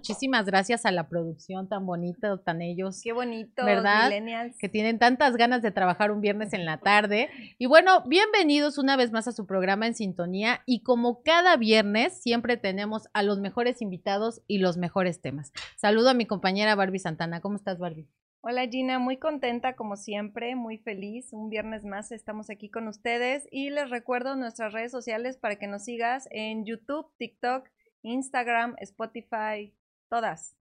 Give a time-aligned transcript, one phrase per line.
[0.00, 3.02] Muchísimas gracias a la producción tan bonita, tan ellos.
[3.04, 4.08] Qué bonito, ¿verdad?
[4.08, 4.56] millennials.
[4.56, 7.28] Que tienen tantas ganas de trabajar un viernes en la tarde.
[7.58, 10.62] Y bueno, bienvenidos una vez más a su programa en sintonía.
[10.64, 15.52] Y como cada viernes, siempre tenemos a los mejores invitados y los mejores temas.
[15.76, 17.42] Saludo a mi compañera Barbie Santana.
[17.42, 18.08] ¿Cómo estás, Barbie?
[18.40, 21.30] Hola Gina, muy contenta como siempre, muy feliz.
[21.34, 25.66] Un viernes más estamos aquí con ustedes y les recuerdo nuestras redes sociales para que
[25.66, 27.68] nos sigas en YouTube, TikTok,
[28.00, 29.74] Instagram, Spotify,
[30.10, 30.56] todas.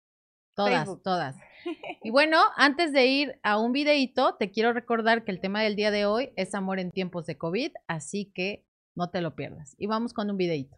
[0.56, 1.04] Todas, Facebook.
[1.04, 1.36] todas.
[2.02, 5.76] Y bueno, antes de ir a un videíto, te quiero recordar que el tema del
[5.76, 8.66] día de hoy es amor en tiempos de COVID, así que
[8.96, 9.76] no te lo pierdas.
[9.78, 10.78] Y vamos con un videíto.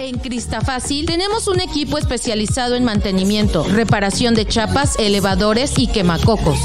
[0.00, 6.58] En Cristafácil tenemos un equipo especializado en mantenimiento, reparación de chapas, elevadores y quemacocos.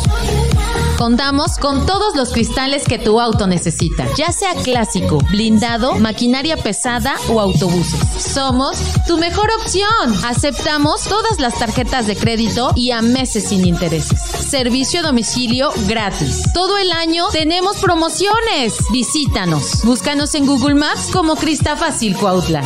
[0.98, 7.16] Contamos con todos los cristales que tu auto necesita, ya sea clásico, blindado, maquinaria pesada
[7.30, 8.00] o autobuses.
[8.20, 10.26] Somos tu mejor opción.
[10.26, 14.20] Aceptamos todas las tarjetas de crédito y a meses sin intereses.
[14.20, 16.52] Servicio a domicilio gratis.
[16.52, 18.74] Todo el año tenemos promociones.
[18.92, 19.84] Visítanos.
[19.84, 22.64] Búscanos en Google Maps como Cristafácil Cuautla.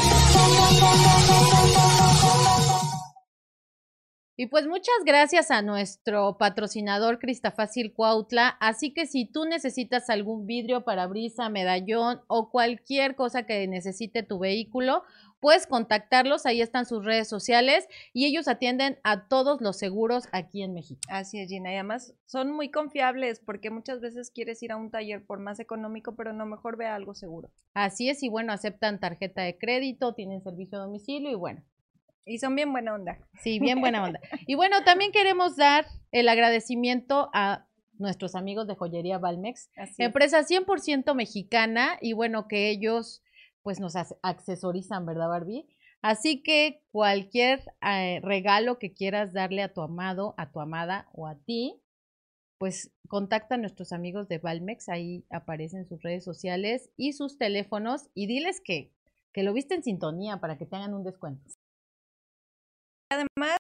[4.42, 8.58] Y pues muchas gracias a nuestro patrocinador Cristafácil Cuautla.
[8.60, 14.40] Así que si tú necesitas algún vidrio, parabrisa, medallón o cualquier cosa que necesite tu
[14.40, 15.04] vehículo,
[15.42, 16.48] puedes contactarlos.
[16.48, 21.02] Ahí están sus redes sociales y ellos atienden a todos los seguros aquí en México.
[21.08, 21.72] Así es, Gina.
[21.72, 25.60] Y además son muy confiables porque muchas veces quieres ir a un taller por más
[25.60, 27.52] económico, pero no mejor ve algo seguro.
[27.76, 31.64] Así es, y bueno, aceptan tarjeta de crédito, tienen servicio a domicilio y bueno,
[32.26, 33.18] Y son bien buena onda.
[33.42, 34.20] Sí, bien buena onda.
[34.48, 37.68] Y bueno, también queremos dar el agradecimiento a
[37.98, 40.00] nuestros amigos de Joyería Valmex, Así es.
[40.00, 43.24] empresa 100% mexicana y bueno, que ellos
[43.62, 45.68] pues nos accesorizan, ¿verdad, Barbie?
[46.02, 51.28] Así que cualquier eh, regalo que quieras darle a tu amado, a tu amada o
[51.28, 51.80] a ti,
[52.58, 58.10] pues contacta a nuestros amigos de Valmex, ahí aparecen sus redes sociales y sus teléfonos
[58.16, 58.92] y diles que,
[59.32, 61.44] que lo viste en sintonía para que te hagan un descuento.
[63.12, 63.58] Además,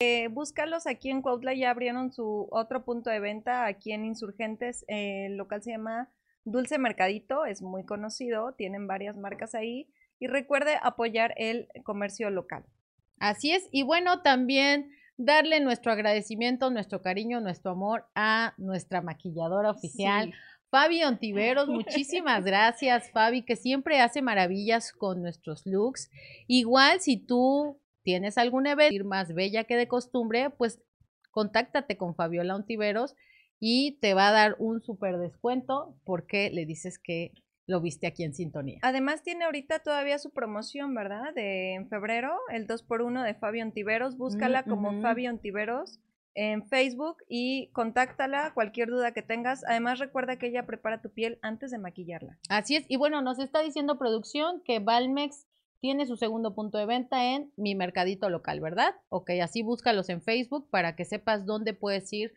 [0.00, 4.86] eh, búscalos aquí en Cuautla, ya abrieron su otro punto de venta aquí en Insurgentes,
[4.88, 6.08] eh, el local se llama
[6.46, 12.64] Dulce Mercadito, es muy conocido, tienen varias marcas ahí y recuerde apoyar el comercio local.
[13.18, 19.72] Así es, y bueno, también darle nuestro agradecimiento, nuestro cariño, nuestro amor a nuestra maquilladora
[19.72, 20.32] oficial, Sí.
[20.70, 21.68] Fabi Ontiveros.
[21.68, 26.10] Muchísimas gracias, Fabi, que siempre hace maravillas con nuestros looks.
[26.46, 30.80] Igual, si tú tienes algún evento ir más bella que de costumbre, pues
[31.30, 33.14] contáctate con Fabiola Ontiveros
[33.60, 37.32] y te va a dar un súper descuento porque le dices que
[37.66, 38.78] lo viste aquí en sintonía.
[38.82, 41.34] Además tiene ahorita todavía su promoción, ¿verdad?
[41.34, 44.16] De en febrero, el 2x1 de Fabi Ontiveros.
[44.16, 45.02] Búscala Mm, como ujú.
[45.02, 46.00] Fabi Ontiveros
[46.34, 49.64] en Facebook y contáctala cualquier duda que tengas.
[49.66, 52.38] Además recuerda que ella prepara tu piel antes de maquillarla.
[52.48, 55.47] Así es, y bueno, nos está diciendo producción que Valmex
[55.80, 58.94] tiene su segundo punto de venta en mi mercadito local, ¿verdad?
[59.08, 62.32] Ok, así búscalos en Facebook para que sepas dónde puedes ir.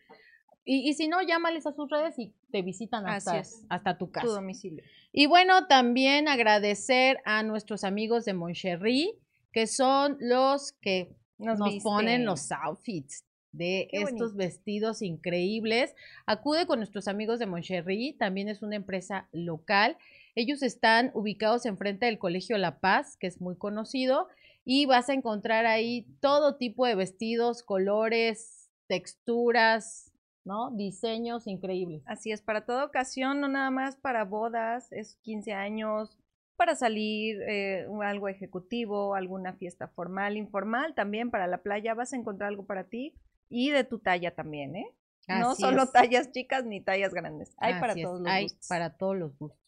[0.64, 4.26] Y, y si no, llámales a sus redes y te visitan hasta, hasta tu casa.
[4.26, 4.84] Tu domicilio.
[5.10, 9.12] Y bueno, también agradecer a nuestros amigos de Moncherry,
[9.52, 14.36] que son los que Nos, ponen los outfits de Qué estos bonito.
[14.36, 15.94] vestidos increíbles.
[16.26, 19.96] Acude con nuestros amigos de Moncherry, también es una empresa local.
[20.34, 24.28] Ellos están ubicados enfrente del Colegio La Paz, que es muy conocido,
[24.64, 30.12] y vas a encontrar ahí todo tipo de vestidos, colores, texturas,
[30.44, 30.70] ¿no?
[30.70, 32.02] Diseños increíbles.
[32.06, 36.16] Así es, para toda ocasión, no nada más para bodas, es 15 años,
[36.56, 42.16] para salir, eh, algo ejecutivo, alguna fiesta formal, informal, también para la playa vas a
[42.16, 43.14] encontrar algo para ti
[43.48, 44.86] y de tu talla también, ¿eh?
[45.28, 45.92] no solo es.
[45.92, 48.68] tallas chicas ni tallas grandes, hay para es, todos los hay gustos.
[48.68, 49.61] para todos los gustos.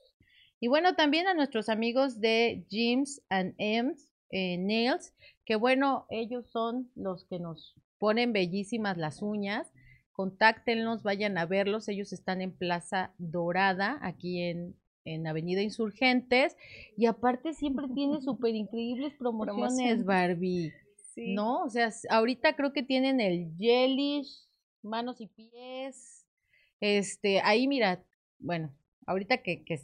[0.64, 5.12] Y bueno, también a nuestros amigos de Jims and M's eh, Nails,
[5.44, 9.70] que bueno, ellos son los que nos ponen bellísimas las uñas.
[10.12, 11.86] Contáctenlos, vayan a verlos.
[11.88, 14.74] Ellos están en Plaza Dorada, aquí en,
[15.04, 16.56] en Avenida Insurgentes.
[16.96, 20.06] Y aparte siempre tiene súper increíbles promociones.
[20.06, 20.72] Barbie.
[21.12, 21.34] Sí.
[21.34, 21.64] ¿No?
[21.64, 24.48] O sea, ahorita creo que tienen el Jellish,
[24.80, 26.24] manos y pies.
[26.80, 28.02] Este, ahí mira,
[28.38, 28.74] bueno,
[29.04, 29.76] ahorita que, que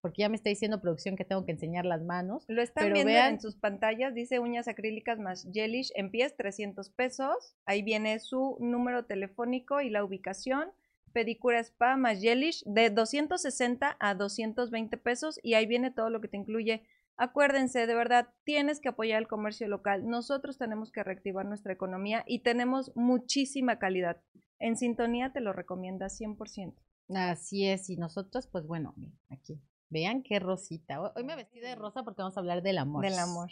[0.00, 2.44] porque ya me está diciendo producción que tengo que enseñar las manos.
[2.48, 6.36] Lo están Pero viendo vean- en sus pantallas, dice uñas acrílicas más gelish en pies,
[6.36, 7.56] 300 pesos.
[7.66, 10.70] Ahí viene su número telefónico y la ubicación.
[11.12, 16.28] pedicura spa más gelish de 260 a 220 pesos y ahí viene todo lo que
[16.28, 16.82] te incluye.
[17.16, 20.06] Acuérdense, de verdad, tienes que apoyar el comercio local.
[20.06, 24.20] Nosotros tenemos que reactivar nuestra economía y tenemos muchísima calidad.
[24.58, 26.74] En sintonía te lo recomienda 100%.
[27.14, 28.94] Así es, y nosotros, pues bueno,
[29.30, 29.60] aquí,
[29.90, 31.00] vean qué rosita.
[31.00, 33.04] Hoy me vestí de rosa porque vamos a hablar del amor.
[33.04, 33.50] Del amor.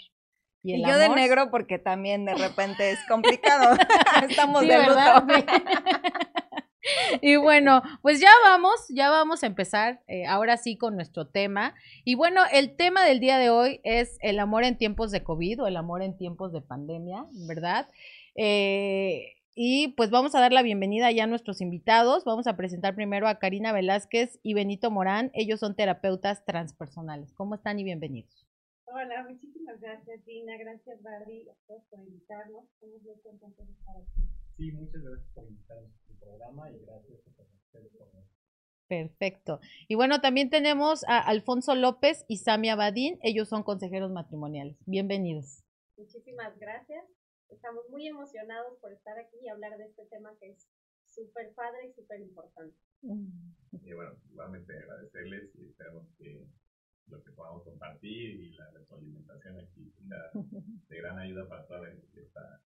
[0.62, 3.76] Y, yo de negro porque también de repente es complicado.
[4.28, 5.26] Estamos de luto.
[7.20, 11.74] y bueno, pues ya vamos, ya vamos a empezar eh, ahora sí con nuestro tema.
[12.04, 15.62] Y bueno, el tema del día de hoy es el amor en tiempos de COVID
[15.62, 17.88] o el amor en tiempos de pandemia, ¿verdad?
[18.34, 22.24] Eh, y pues vamos a dar la bienvenida ya a nuestros invitados.
[22.24, 25.30] Vamos a presentar primero a Karina Velázquez y Benito Morán.
[25.32, 27.32] Ellos son terapeutas transpersonales.
[27.34, 28.46] ¿Cómo están y bienvenidos?
[28.86, 30.56] Hola, muchísimas gracias, Dina.
[30.58, 32.64] Gracias, Barbie, a todos por invitarnos.
[32.74, 34.28] Estamos muy contentos de estar aquí.
[34.56, 38.08] Sí, muchas gracias por invitarnos a tu programa y gracias a ustedes por
[38.88, 39.60] Perfecto.
[39.88, 43.18] Y bueno, también tenemos a Alfonso López y Samia Badín.
[43.22, 44.76] Ellos son consejeros matrimoniales.
[44.86, 45.62] Bienvenidos.
[45.96, 47.04] Muchísimas gracias
[47.54, 50.68] estamos muy emocionados por estar aquí y hablar de este tema que es
[51.06, 52.76] súper padre y súper importante.
[53.02, 56.46] Y bueno, igualmente agradecerles y esperamos que
[57.06, 60.30] lo que podamos compartir y la retroalimentación aquí sea
[60.88, 62.62] de gran ayuda para toda la gente que está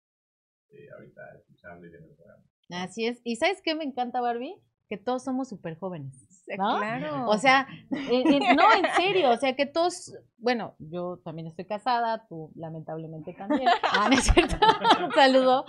[0.70, 2.44] eh, ahorita escuchando y viendo el programa.
[2.70, 3.20] Así es.
[3.25, 4.56] ¿Y sabes qué me encanta, Barbie?
[4.88, 6.14] Que todos somos súper jóvenes.
[6.46, 7.29] Claro.
[7.29, 12.50] O sea, no, en serio, o sea que todos, bueno, yo también estoy casada, tú
[12.55, 13.69] lamentablemente también.
[13.82, 14.56] Ah, no es cierto.
[15.05, 15.64] Un saludo.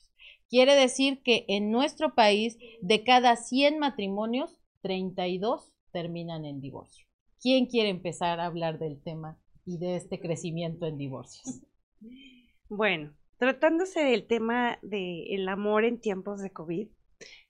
[0.50, 7.07] Quiere decir que en nuestro país, de cada 100 matrimonios, 32 terminan en divorcio.
[7.39, 11.62] ¿Quién quiere empezar a hablar del tema y de este crecimiento en divorcios?
[12.69, 16.88] Bueno, tratándose del tema del amor en tiempos de COVID,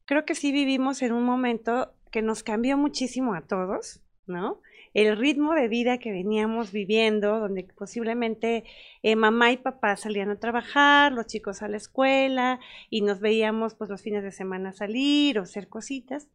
[0.06, 4.62] creo que sí vivimos en un momento que nos cambió muchísimo a todos, ¿no?
[4.94, 8.64] El ritmo de vida que veníamos viviendo, donde posiblemente
[9.04, 13.76] eh, mamá y papá salían a trabajar, los chicos a la escuela y nos veíamos
[13.76, 16.30] pues los fines de semana salir o hacer cositas.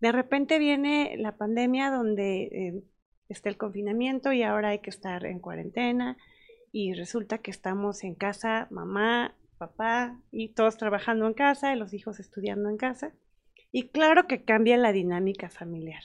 [0.00, 2.82] De repente viene la pandemia donde eh,
[3.28, 6.16] está el confinamiento y ahora hay que estar en cuarentena,
[6.72, 11.92] y resulta que estamos en casa, mamá, papá y todos trabajando en casa y los
[11.92, 13.12] hijos estudiando en casa.
[13.70, 16.02] Y claro que cambia la dinámica familiar.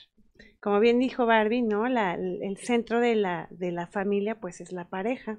[0.60, 1.86] Como bien dijo Barbie, ¿no?
[1.86, 5.38] el centro de la, de la familia pues es la pareja.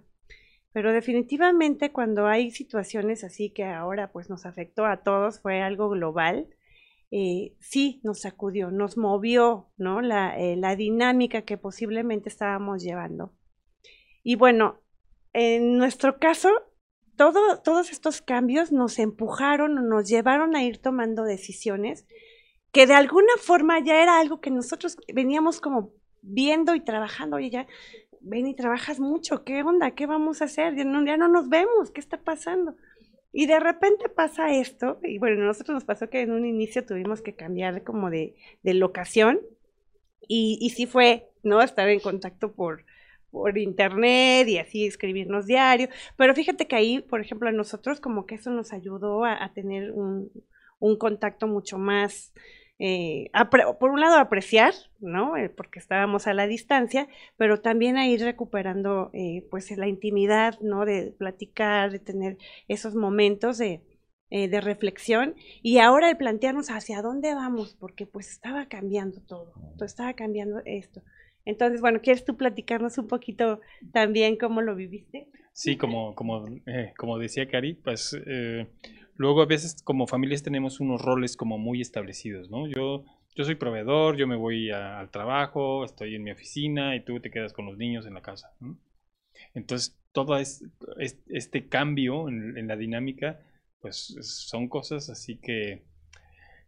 [0.71, 5.89] Pero definitivamente cuando hay situaciones así que ahora pues nos afectó a todos, fue algo
[5.89, 6.47] global,
[7.11, 10.01] eh, sí nos sacudió, nos movió, ¿no?
[10.01, 13.33] La, eh, la dinámica que posiblemente estábamos llevando.
[14.21, 14.79] Y bueno,
[15.33, 16.49] en nuestro caso,
[17.15, 22.05] todo, todos estos cambios nos empujaron o nos llevaron a ir tomando decisiones
[22.71, 27.37] que de alguna forma ya era algo que nosotros veníamos como viendo y trabajando.
[27.37, 27.67] Oye, ya
[28.21, 29.91] ven y trabajas mucho, ¿qué onda?
[29.91, 30.75] ¿Qué vamos a hacer?
[30.75, 32.75] Ya no, ya no nos vemos, ¿qué está pasando?
[33.31, 36.85] Y de repente pasa esto, y bueno, a nosotros nos pasó que en un inicio
[36.85, 39.39] tuvimos que cambiar como de, de locación,
[40.27, 41.61] y, y sí fue, ¿no?
[41.61, 42.85] Estar en contacto por,
[43.31, 45.89] por internet y así escribirnos diario.
[46.17, 49.91] Pero fíjate que ahí, por ejemplo, a nosotros como que eso nos ayudó a, tener
[49.91, 50.31] un,
[50.79, 52.33] un, contacto mucho más,
[52.79, 53.29] eh,
[53.79, 55.35] por un lado apreciar, ¿no?
[55.35, 60.59] Eh, porque estábamos a la distancia, pero también a ir recuperando eh, pues la intimidad,
[60.61, 60.85] ¿no?
[60.85, 63.83] De platicar, de tener esos momentos de,
[64.29, 69.85] de reflexión y ahora el plantearnos hacia dónde vamos, porque pues estaba cambiando todo, todo
[69.85, 71.01] estaba cambiando esto.
[71.45, 75.27] Entonces, bueno, ¿quieres tú platicarnos un poquito también cómo lo viviste?
[75.53, 78.67] Sí, como, como, eh, como decía Cari, pues eh,
[79.17, 82.67] luego a veces como familias tenemos unos roles como muy establecidos, ¿no?
[82.67, 83.03] Yo
[83.35, 87.21] yo soy proveedor, yo me voy a- al trabajo, estoy en mi oficina y tú
[87.21, 88.51] te quedas con los niños en la casa.
[88.59, 88.77] ¿no?
[89.55, 90.63] Entonces, todo es,
[90.99, 93.39] es- este cambio en, en la dinámica,
[93.81, 95.83] pues son cosas así que,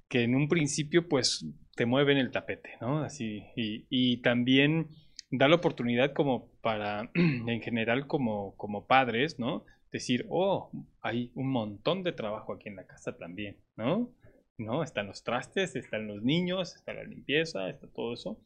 [0.09, 1.45] que en un principio, pues
[1.81, 2.99] te mueven el tapete, ¿no?
[3.03, 4.89] Así, y, y también
[5.31, 9.65] da la oportunidad como para, en general, como, como padres, ¿no?
[9.91, 10.69] Decir, oh,
[11.01, 14.11] hay un montón de trabajo aquí en la casa también, ¿no?
[14.59, 14.83] ¿No?
[14.83, 18.37] Están los trastes, están los niños, está la limpieza, está todo eso.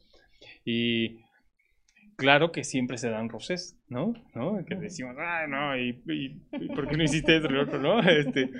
[0.64, 1.18] Y
[2.16, 4.14] claro que siempre se dan roces, ¿no?
[4.34, 4.64] ¿No?
[4.64, 8.00] Que decimos, ah, no, y, y- y ¿por qué no hiciste esto y otro, no?
[8.08, 8.50] Este,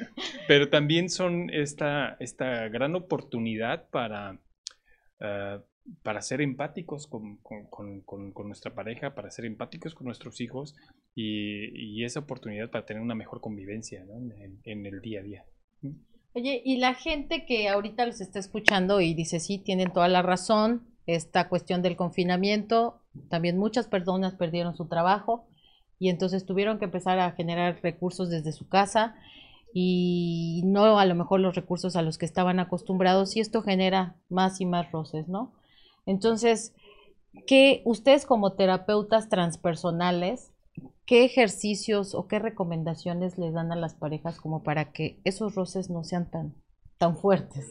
[0.47, 4.39] pero también son esta, esta gran oportunidad para,
[5.21, 5.63] ah,
[6.03, 10.75] para ser empáticos con, con- con- con- nuestra pareja, para ser empáticos con nuestros hijos
[11.15, 15.45] y, y esa oportunidad para tener una mejor convivencia en, en el día a día.
[16.35, 20.23] Oye, y la gente que ahorita los está escuchando y dice, sí, tienen toda la
[20.23, 25.49] razón, esta cuestión del confinamiento, también muchas personas perdieron su trabajo
[25.99, 29.17] y entonces tuvieron que empezar a generar recursos desde su casa
[29.79, 34.17] y no a lo mejor los recursos a los que estaban acostumbrados y esto genera
[34.31, 35.53] más y más roces, ¿no?
[36.07, 36.73] Entonces,
[37.47, 40.51] ¿qué ustedes como terapeutas transpersonales,
[41.05, 45.91] qué ejercicios o qué recomendaciones les dan a las parejas como para que esos roces
[45.91, 46.55] no sean tan,
[46.97, 47.67] tan fuertes?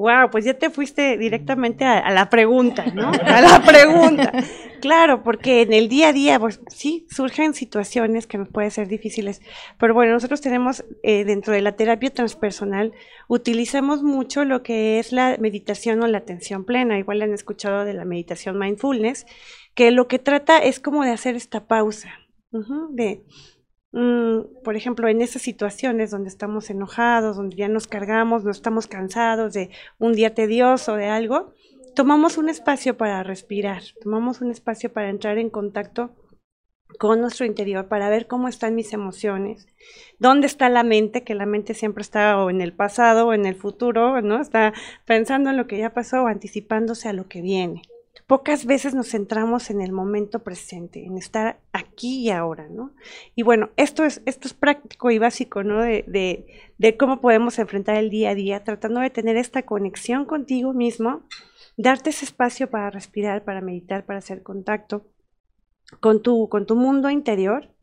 [0.00, 3.10] Wow, pues ya te fuiste directamente a, a la pregunta, ¿no?
[3.22, 4.32] A la pregunta.
[4.80, 8.88] Claro, porque en el día a día, pues sí, surgen situaciones que nos pueden ser
[8.88, 9.42] difíciles.
[9.78, 12.94] Pero bueno, nosotros tenemos eh, dentro de la terapia transpersonal,
[13.28, 16.98] utilizamos mucho lo que es la meditación o la atención plena.
[16.98, 19.26] Igual han escuchado de la meditación mindfulness,
[19.74, 22.08] que lo que trata es como de hacer esta pausa,
[22.88, 23.22] de
[23.92, 28.86] Mm, por ejemplo, en esas situaciones donde estamos enojados, donde ya nos cargamos, no estamos
[28.86, 31.54] cansados de un día tedioso, de algo,
[31.94, 36.14] tomamos un espacio para respirar, tomamos un espacio para entrar en contacto
[36.98, 39.66] con nuestro interior, para ver cómo están mis emociones,
[40.18, 43.46] dónde está la mente, que la mente siempre está o en el pasado o en
[43.46, 44.40] el futuro, ¿no?
[44.40, 44.72] Está
[45.04, 47.82] pensando en lo que ya pasó o anticipándose a lo que viene
[48.30, 52.92] pocas veces nos centramos en el momento presente, en estar aquí y ahora, ¿no?
[53.34, 54.20] Y bueno, esto es,
[54.54, 55.82] práctico y básico, ¿no?
[55.82, 56.46] De,
[56.96, 61.24] cómo podemos enfrentar el día a día, tratando de tener esta conexión contigo mismo,
[61.76, 65.08] darte ese espacio para respirar, para meditar, para hacer contacto
[65.98, 67.74] con tu mundo interior.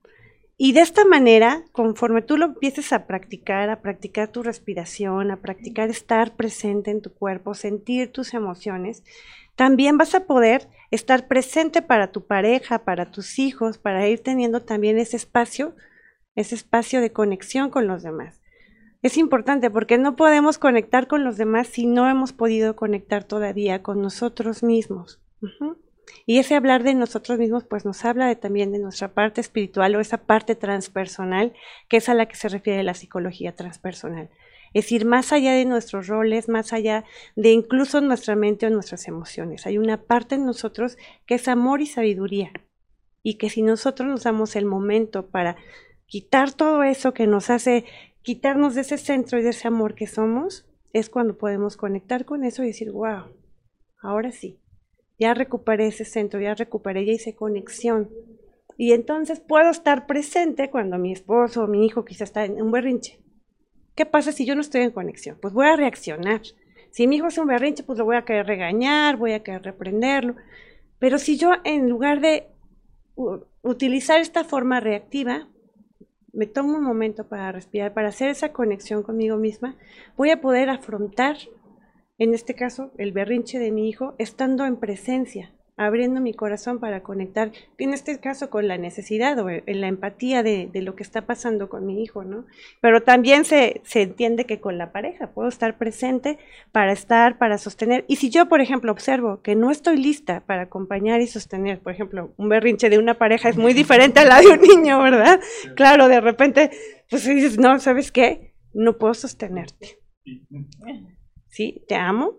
[0.59, 5.39] Y de esta manera, conforme tú lo empieces a practicar, a practicar tu respiración, a
[5.39, 9.03] practicar estar presente en tu cuerpo, sentir tus emociones,
[9.55, 14.63] también vas a poder estar presente para tu pareja, para tus hijos, para ir teniendo
[14.63, 15.75] también ese espacio,
[16.33, 18.41] ese espacio de conexión con los demás.
[19.03, 23.83] Es importante porque no podemos conectar con los demás si no hemos podido conectar todavía
[23.83, 25.21] con nosotros mismos.
[26.25, 29.99] Y ese hablar de nosotros mismos, pues nos habla también de nuestra parte espiritual o
[29.99, 31.53] esa parte transpersonal,
[31.87, 34.29] que es a la que se refiere la psicología transpersonal.
[34.73, 39.07] Es decir, más allá de nuestros roles, más allá de incluso nuestra mente o nuestras
[39.07, 39.65] emociones.
[39.65, 42.51] Hay una parte en nosotros que es amor y sabiduría.
[43.23, 45.57] Y que si nosotros nos damos el momento para
[46.05, 47.85] quitar todo eso que nos hace
[48.21, 52.43] quitarnos de ese centro y de ese amor que somos, es cuando podemos conectar con
[52.43, 53.25] eso y decir, wow,
[54.01, 54.59] ahora sí,
[55.19, 58.09] ya recuperé ese centro, ya recuperé, ya hice conexión.
[58.77, 62.71] Y entonces puedo estar presente cuando mi esposo o mi hijo quizá está en un
[62.71, 63.19] berrinche.
[63.95, 65.37] ¿Qué pasa si yo no estoy en conexión?
[65.41, 66.41] Pues voy a reaccionar.
[66.91, 69.63] Si mi hijo hace un berrinche, pues lo voy a querer regañar, voy a querer
[69.63, 70.35] reprenderlo.
[70.99, 72.47] Pero si yo en lugar de
[73.63, 75.47] utilizar esta forma reactiva,
[76.31, 79.75] me tomo un momento para respirar, para hacer esa conexión conmigo misma,
[80.15, 81.37] voy a poder afrontar,
[82.17, 87.03] en este caso, el berrinche de mi hijo, estando en presencia, abriendo mi corazón para
[87.03, 91.27] conectar, en este caso con la necesidad o en la empatía de, lo que está
[91.27, 92.45] pasando con mi hijo, ¿no?
[92.81, 96.39] Pero también se, se entiende que con la pareja puedo estar presente
[96.71, 98.05] para estar, para sostener.
[98.07, 101.93] Y si yo, por ejemplo, observo que no estoy lista para acompañar y sostener, por
[101.93, 105.39] ejemplo, un berrinche de una pareja es muy diferente a la de un niño, ¿verdad?
[105.75, 106.71] Claro, de repente,
[107.11, 108.55] pues dices, no, ¿sabes qué?
[108.73, 109.99] No puedo sostenerte.
[111.57, 112.33] Sí, te amo,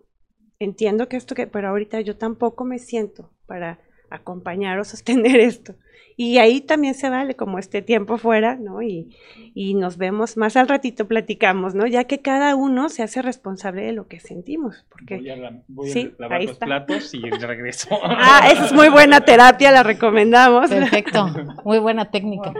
[0.61, 5.75] entiendo que esto que, pero ahorita yo tampoco me siento para acompañar o sostener esto.
[6.17, 8.81] Y ahí también se vale como este tiempo fuera, ¿no?
[8.83, 9.17] Y,
[9.55, 11.87] y nos vemos más al ratito, platicamos, ¿no?
[11.87, 14.85] Ya que cada uno se hace responsable de lo que sentimos.
[14.89, 16.67] Porque, Voy a, la- voy a Sí, lavar ahí los está.
[16.67, 17.89] platos y regreso.
[18.05, 20.71] ah, esa es muy buena terapia, la recomendamos.
[20.71, 21.27] Perfecto,
[21.65, 22.53] muy buena técnica.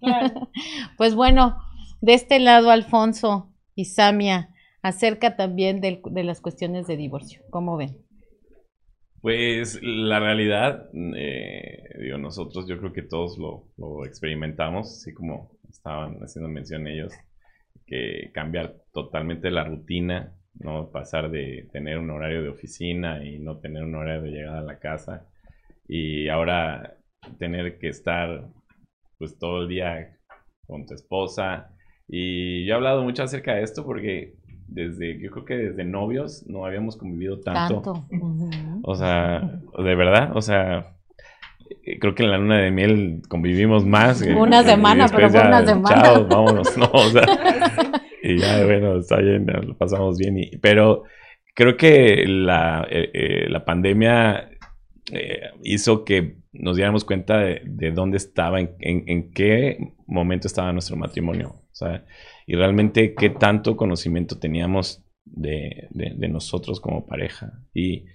[0.96, 1.58] Pues bueno,
[2.00, 4.50] de este lado, Alfonso y Samia,
[4.86, 7.42] acerca también del- de las cuestiones de divorcio.
[7.50, 7.98] ¿Cómo ven?
[9.20, 15.50] Pues la realidad, eh, digo, nosotros yo creo que todos lo, lo experimentamos, así como
[15.68, 17.12] estaban haciendo mención ellos,
[17.86, 20.90] que cambiar totalmente la rutina, ¿no?
[20.92, 24.62] Pasar de tener un horario de oficina y no tener un horario de llegada a
[24.62, 25.26] la casa
[25.88, 26.96] y ahora
[27.38, 28.48] tener que estar
[29.18, 30.18] pues todo el día
[30.66, 31.70] con tu esposa.
[32.08, 34.34] Y yo he hablado mucho acerca de esto porque
[34.68, 38.06] desde, yo creo que desde novios no habíamos convivido Tanto.
[38.82, 39.40] O sea,
[39.78, 40.94] de verdad, o sea,
[41.84, 44.22] eh, creo que en la luna de miel convivimos más.
[44.22, 46.02] que- Una y semana, pero fue una semana.
[46.02, 47.22] chao, vámonos, no, o sea,
[48.22, 50.38] y ya, bueno, está bien, lo pasamos bien.
[50.38, 51.04] Y, pero
[51.54, 54.50] creo que la, eh, eh, la pandemia
[55.12, 60.46] eh, hizo que nos diéramos cuenta de, de dónde estaba, en, en- en qué momento
[60.48, 61.56] estaba nuestro matrimonio.
[61.76, 62.06] Sea,
[62.46, 65.88] y realmente qué tanto conocimiento teníamos de,
[66.30, 67.52] nosotros como pareja.
[67.74, 68.06] Y,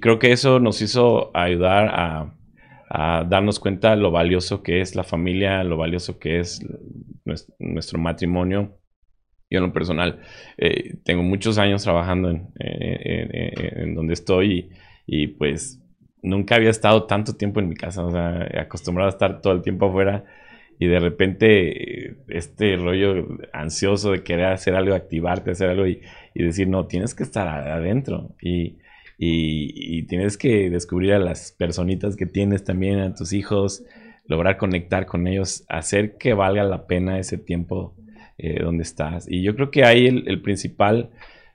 [0.00, 2.34] creo que eso nos hizo ayudar a,
[3.24, 6.60] darnos cuenta lo valioso que es la familia, lo valioso que es
[7.24, 8.78] nues- nuestro matrimonio.
[9.50, 10.20] Yo en lo personal
[10.58, 14.70] eh, tengo muchos años trabajando en, eh, en- en donde estoy
[15.06, 15.80] y, y, pues
[16.22, 19.62] nunca había estado tanto tiempo en mi casa, o sea, acostumbrado a estar todo el
[19.62, 20.24] tiempo afuera
[20.78, 26.00] y de repente este rollo ansioso de querer hacer algo, activarte, hacer algo y,
[26.34, 28.78] y decir, no, tienes que estar adentro y,
[29.18, 33.84] y- tienes que descubrir a las personitas que tienes también, a tus hijos,
[34.26, 37.94] lograr conectar con ellos, hacer que valga la pena ese tiempo
[38.38, 39.26] eh, donde estás.
[39.28, 41.10] Y yo creo que ahí el, principal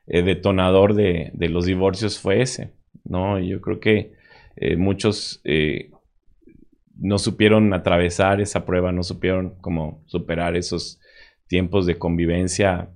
[0.07, 2.71] eh, detonador de, de los divorcios fue ese,
[3.05, 3.39] ¿no?
[3.39, 4.13] Yo creo que
[4.55, 5.41] eh, muchos
[6.95, 10.99] no supieron atravesar esa prueba, no supieron como superar esos
[11.47, 12.89] tiempos de convivencia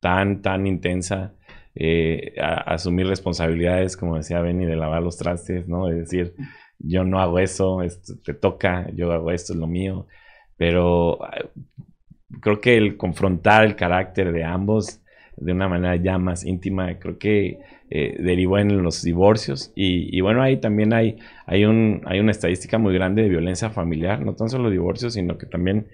[0.00, 1.34] tan, tan intensa,
[1.74, 5.86] eh, asumir responsabilidades, como decía Benny, de lavar los trastes, ¿no?
[5.86, 6.34] De decir,
[6.78, 10.06] yo no hago eso, esto te toca, yo hago esto, es lo mío,
[10.56, 11.50] pero ah,
[12.40, 15.00] creo que el confrontar el carácter de ambos
[15.36, 17.58] de una manera ya más íntima, creo que
[17.96, 19.72] eh, derivó en los divorcios.
[19.76, 24.20] Y, bueno, ahí también hay, hay, un, hay una estadística muy grande de violencia familiar,
[24.20, 25.86] no tan solo divorcios, sino que también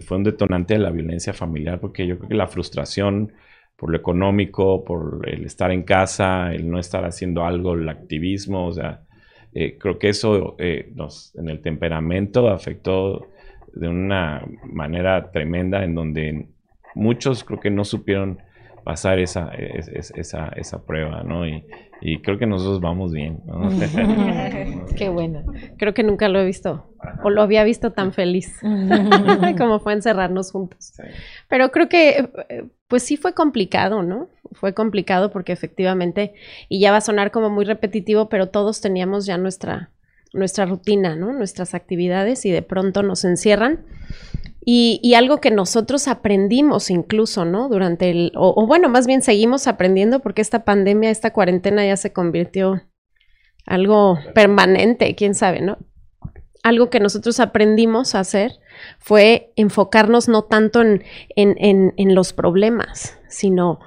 [0.00, 3.32] fue un detonante de la violencia familiar, porque yo creo que la frustración
[3.76, 8.66] por lo económico, por el estar en casa, el no estar haciendo algo, el activismo,
[8.66, 9.02] o sea,
[9.52, 10.94] eh, creo que eso eh,
[11.34, 13.28] en el temperamento afectó
[13.74, 16.48] de una manera tremenda en donde
[16.94, 18.38] muchos creo que no supieron
[18.88, 21.46] pasar esa, es- es- esa, esa prueba, ¿no?
[21.46, 21.62] Y,
[22.00, 23.68] y creo que nosotros vamos bien, ¿no?
[24.96, 25.42] Qué bueno.
[25.76, 26.86] Creo que nunca lo he visto
[27.22, 28.58] o lo había visto tan feliz
[29.58, 30.92] como fue encerrarnos juntos.
[30.96, 31.02] Sí.
[31.48, 34.28] Pero creo que, eh, pues sí fue complicado, ¿no?
[34.52, 36.32] Fue complicado porque efectivamente,
[36.70, 39.90] y ya va a sonar como muy repetitivo, pero todos teníamos ya nuestra,
[40.32, 41.34] nuestra rutina, ¿no?
[41.34, 43.80] Nuestras actividades y de pronto nos encierran.
[44.70, 47.70] Y, algo que nosotros aprendimos incluso, ¿no?
[47.70, 52.12] Durante el, o, bueno, más bien seguimos aprendiendo porque esta pandemia, esta cuarentena ya se
[52.12, 52.82] convirtió
[53.64, 55.78] algo permanente, quién sabe, ¿no?
[56.62, 58.60] Algo que nosotros aprendimos a hacer
[58.98, 61.02] fue enfocarnos no tanto en,
[61.34, 63.80] en, en, en los problemas, sino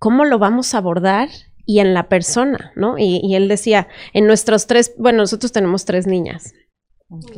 [0.00, 1.28] cómo lo vamos a abordar
[1.66, 2.98] y en la persona, ¿no?
[2.98, 6.52] Y él decía, en nuestros tres, bueno, nosotros tenemos tres niñas,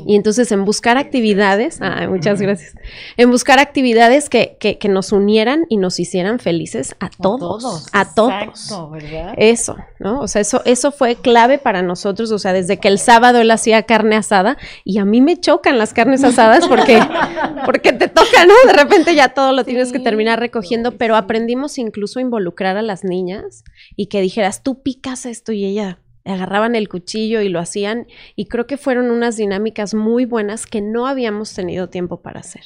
[0.06, 1.78] y entonces en buscar actividades,
[2.08, 2.74] muchas gracias,
[3.18, 8.14] en buscar actividades que, que, que nos unieran y nos hicieran felices a todos, a
[8.14, 8.32] todos.
[8.32, 9.34] Exacto, ¿verdad?
[9.36, 10.20] Eso, ¿no?
[10.20, 13.50] O sea, eso, eso fue clave para nosotros, o sea, desde que el sábado él
[13.50, 16.98] hacía carne asada y a mí me chocan las carnes asadas porque,
[17.66, 18.54] porque te toca, ¿no?
[18.66, 22.82] De repente ya todo lo tienes que terminar recogiendo, pero aprendimos incluso a involucrar a
[22.82, 23.64] las niñas
[23.96, 28.46] y que dijeras, tú picas esto y ella agarraban el cuchillo y lo hacían y
[28.46, 32.62] creo que fueron unas dinámicas muy buenas que no habíamos tenido tiempo para hacer.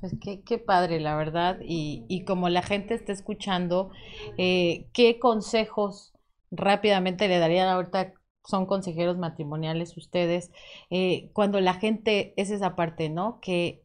[0.00, 1.58] Pues qué, qué padre, la verdad.
[1.62, 3.90] Y, y como la gente está escuchando,
[4.38, 6.12] eh, ¿qué consejos
[6.50, 8.14] rápidamente le darían ahorita?
[8.44, 10.50] Son consejeros matrimoniales ustedes.
[10.90, 13.38] eh, cuando la gente, es esa parte, ¿no?
[13.40, 13.84] Que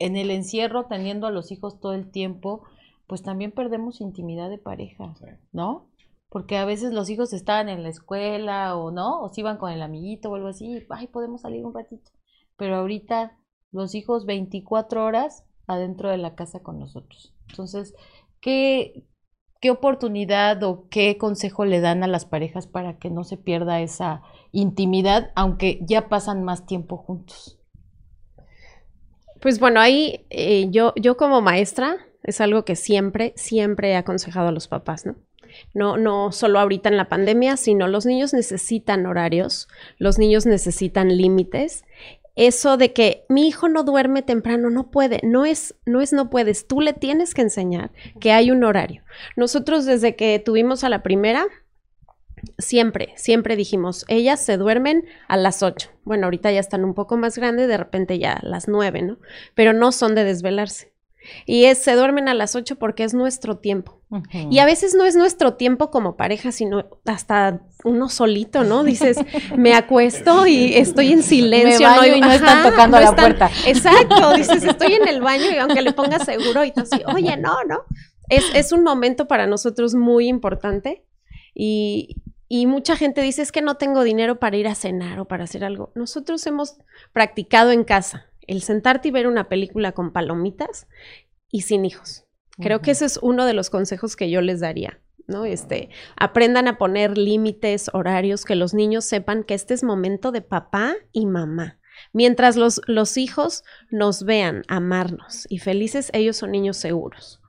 [0.00, 2.64] en el encierro, teniendo a los hijos todo el tiempo,
[3.08, 5.26] pues también perdemos intimidad de pareja, Sí.
[5.52, 5.91] ¿no?
[6.32, 9.70] Porque a veces los hijos estaban en la escuela o no, o se iban con
[9.70, 12.10] el amiguito o algo así, y, ay, podemos salir un ratito.
[12.56, 13.38] Pero ahorita
[13.70, 17.34] los hijos 24 horas adentro de la casa con nosotros.
[17.50, 17.94] Entonces,
[18.40, 19.04] ¿qué,
[19.60, 23.82] qué oportunidad o qué consejo le dan a las parejas para que no se pierda
[23.82, 27.60] esa intimidad, aunque ya pasan más tiempo juntos?
[29.42, 34.48] Pues bueno, ahí eh, yo, yo como maestra es algo que siempre, siempre he aconsejado
[34.48, 35.16] a los papás, ¿no?
[35.74, 41.16] No, no solo ahorita en la pandemia, sino los niños necesitan horarios, los niños necesitan
[41.16, 41.84] límites.
[42.34, 46.30] Eso de que mi hijo no duerme temprano, no puede, no es, no es no
[46.30, 49.02] puedes, tú le tienes que enseñar que hay un horario.
[49.36, 51.46] Nosotros desde que tuvimos a la primera,
[52.58, 55.90] siempre, siempre dijimos, ellas se duermen a las 8.
[56.04, 59.18] Bueno, ahorita ya están un poco más grandes, de repente ya a las 9, ¿no?
[59.54, 60.91] Pero no son de desvelarse.
[61.46, 64.00] Y es, se duermen a las 8 porque es nuestro tiempo.
[64.50, 68.84] Y a veces no es nuestro tiempo como pareja, sino hasta uno solito, ¿no?
[68.84, 69.16] Dices,
[69.56, 71.88] me acuesto y estoy en silencio.
[71.88, 73.50] Me baño y no están tocando la puerta.
[73.66, 77.36] Exacto, dices, estoy en el baño y aunque le pongas seguro y tú así, oye,
[77.38, 77.84] no, ¿no?
[78.28, 81.04] Es, es un momento para nosotros muy importante
[81.54, 82.16] y,
[82.48, 85.44] y mucha gente dice, es que no tengo dinero para ir a cenar o para
[85.44, 85.90] hacer algo.
[85.94, 86.76] Nosotros hemos
[87.14, 90.86] practicado en casa el sentarte y ver una película con palomitas
[91.50, 92.24] y sin hijos.
[92.58, 95.44] Creo que ese es uno de los consejos que yo les daría, ¿no?
[95.44, 100.42] Este, aprendan a poner límites, horarios, que los niños sepan que este es momento de
[100.42, 101.78] papá y mamá.
[102.12, 107.42] Mientras los, los hijos nos vean amarnos y felices, ellos son niños seguros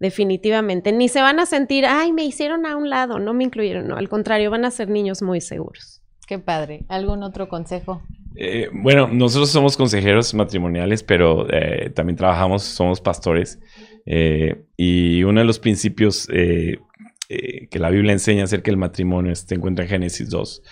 [0.00, 0.90] definitivamente.
[0.92, 3.96] Ni se van a sentir, ay, me hicieron a un lado, no me incluyeron, no,
[3.96, 6.02] al contrario, van a ser niños muy seguros.
[6.26, 6.84] Qué padre.
[6.88, 8.02] ¿Algún otro consejo?
[8.36, 13.58] Eh, bueno, nosotros somos consejeros matrimoniales, pero eh, también trabajamos, somos pastores.
[14.06, 19.84] Eh, y uno de los principios que la Biblia enseña acerca del matrimonio se encuentra
[19.84, 20.62] en Génesis 2.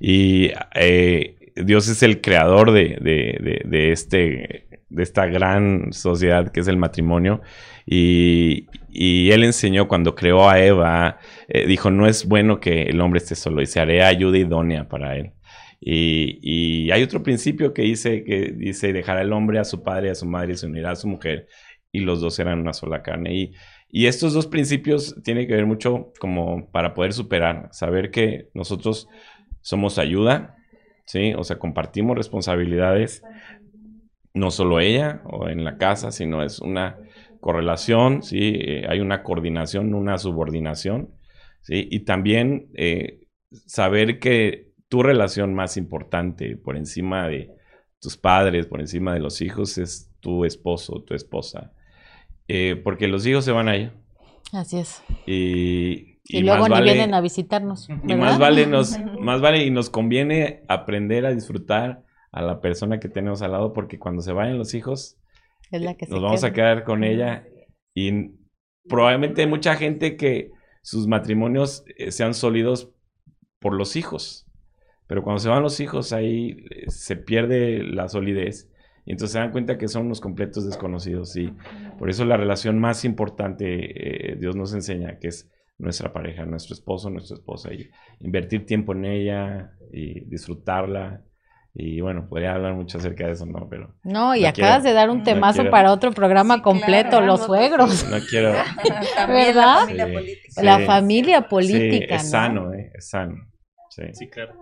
[0.00, 0.50] Y
[1.56, 7.40] Dios es el creador de, este, de esta gran sociedad que es el matrimonio.
[7.86, 11.18] Y, él enseñó cuando creó a Eva,
[11.66, 15.16] dijo, no es bueno que el hombre esté solo y se haré ayuda idónea para
[15.16, 15.32] él.
[15.86, 20.10] Y, hay otro principio que dice, que dice, dejará el hombre a su padre y
[20.10, 21.46] a su madre y se unirá a su mujer
[21.92, 23.34] y los dos serán una sola carne.
[23.34, 23.52] Y,
[23.90, 29.08] y estos dos principios tienen que ver mucho como para poder superar, saber que nosotros
[29.60, 30.56] somos ayuda,
[31.04, 31.34] ¿sí?
[31.34, 33.22] O sea, compartimos responsabilidades,
[34.32, 36.98] no solo ella o en la casa, sino es una
[37.40, 38.54] correlación, ¿sí?
[38.54, 41.10] Eh, hay una coordinación, una subordinación,
[41.60, 41.86] ¿sí?
[41.90, 43.20] Y también eh,
[43.66, 47.50] saber que tu relación más importante por encima de
[48.00, 51.72] tus padres, por encima de los hijos, es tu esposo, tu esposa.
[52.48, 53.92] Eh, porque los hijos se van a ir.
[54.52, 55.02] Así es.
[55.26, 57.88] Y, y, luego ni vienen a visitarnos.
[57.88, 62.98] Y más vale, nos, más vale y nos conviene aprender a disfrutar a la persona
[62.98, 65.16] que tenemos al lado porque cuando se vayan los hijos,
[65.70, 67.46] nos vamos a quedar con ella
[67.94, 68.32] y
[68.88, 70.50] probablemente hay mucha gente que
[70.82, 72.90] sus matrimonios eh, sean sólidos
[73.60, 74.43] por los hijos,
[75.14, 78.68] pero cuando se van los hijos ahí eh, se pierde la solidez
[79.06, 81.52] y entonces se dan cuenta que son unos completos desconocidos y
[82.00, 85.48] por eso la relación más importante eh, Dios nos enseña que es
[85.78, 91.22] nuestra pareja, nuestro esposo, nuestra esposa y invertir tiempo en ella y disfrutarla
[91.74, 93.68] y bueno, podría hablar mucho acerca de eso, ¿no?
[93.68, 93.94] Pero.
[94.02, 98.08] No, y acabas de dar un temazo para otro programa completo, los suegros.
[98.08, 98.52] No quiero.
[99.28, 99.88] ¿Verdad?
[99.88, 100.62] La familia política.
[100.62, 102.14] La familia política.
[102.14, 102.92] es sano, ¿eh?
[102.94, 103.34] Es sano.
[104.12, 104.54] Sí, claro.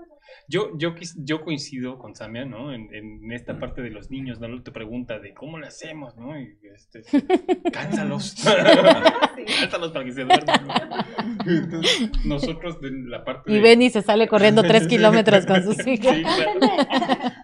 [0.49, 2.73] Yo, yo, yo coincido con Samia, ¿no?
[2.73, 4.62] En, en, esta parte de los niños, ¿no?
[4.62, 6.38] Te pregunta de cómo lo hacemos, ¿no?
[6.38, 7.03] Y este,
[7.73, 8.35] cánsalos.
[9.61, 10.68] cánsalos para que se duerman.
[11.47, 16.14] Entonces, nosotros de la parte Y Benny se sale corriendo tres kilómetros con sus hijos.
[16.14, 16.25] Sí,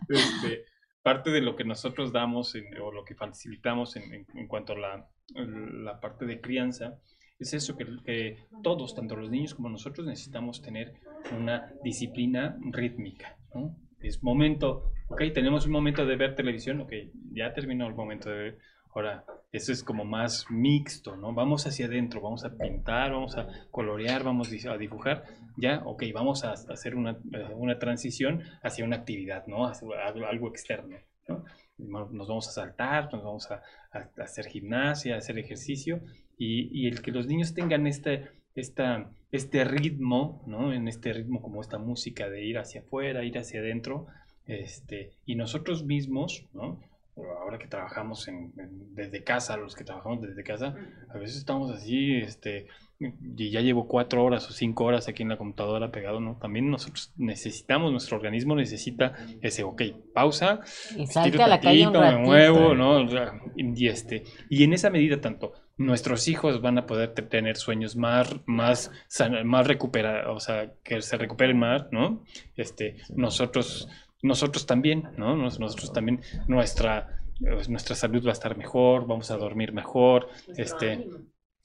[0.08, 0.64] este,
[1.02, 5.08] parte de lo que nosotros damos o lo que facilitamos en, en cuanto a la,
[5.34, 6.98] la parte de crianza
[7.38, 10.94] es eso que, todos, tanto los niños como nosotros, necesitamos tener
[11.36, 13.36] una disciplina rítmica.
[13.54, 13.76] ¿no?
[14.00, 16.92] Es momento, ok, tenemos un momento de ver televisión, ok,
[17.32, 18.58] ya terminó el momento de ver.
[18.94, 21.32] Ahora, eso es como más mixto, ¿no?
[21.32, 25.24] Vamos hacia adentro, vamos a pintar, vamos a colorear, vamos a dibujar.
[25.56, 27.18] Ya, ok, vamos a hacer una,
[27.54, 29.66] una transición hacia una actividad, ¿no?
[29.66, 29.86] Hacia
[30.28, 30.96] algo externo,
[31.28, 31.44] ¿no?
[31.76, 36.00] Nos vamos a saltar, nos vamos a, a hacer gimnasia, a hacer ejercicio
[36.38, 40.72] y, el que los niños tengan este, esta, este ritmo, ¿no?
[40.72, 44.06] En este ritmo como esta música de ir hacia afuera, ir hacia adentro,
[44.46, 46.80] este, y nosotros mismos, ¿no?
[47.40, 48.52] Ahora que trabajamos en,
[48.94, 50.76] desde casa, los que trabajamos desde casa,
[51.08, 52.68] a veces estamos así, este,
[53.00, 56.36] y ya llevo cuatro horas o cinco horas aquí en la computadora pegado, ¿no?
[56.36, 59.82] También nosotros necesitamos, nuestro organismo necesita ese, ok,
[60.14, 60.60] pausa,
[60.96, 63.04] y salte a la calle un me muevo, ¿no?
[63.56, 68.36] Y, este, y en esa medida tanto nuestros hijos van a poder tener sueños más,
[68.46, 68.90] más,
[69.44, 72.24] más recuperados, o sea, que se recuperen más, ¿no?
[72.56, 73.88] Este, nosotros,
[74.22, 75.36] nosotros también, ¿no?
[75.36, 81.08] nosotros también, nuestra, pues, nuestra salud va a estar mejor, vamos a dormir mejor, este,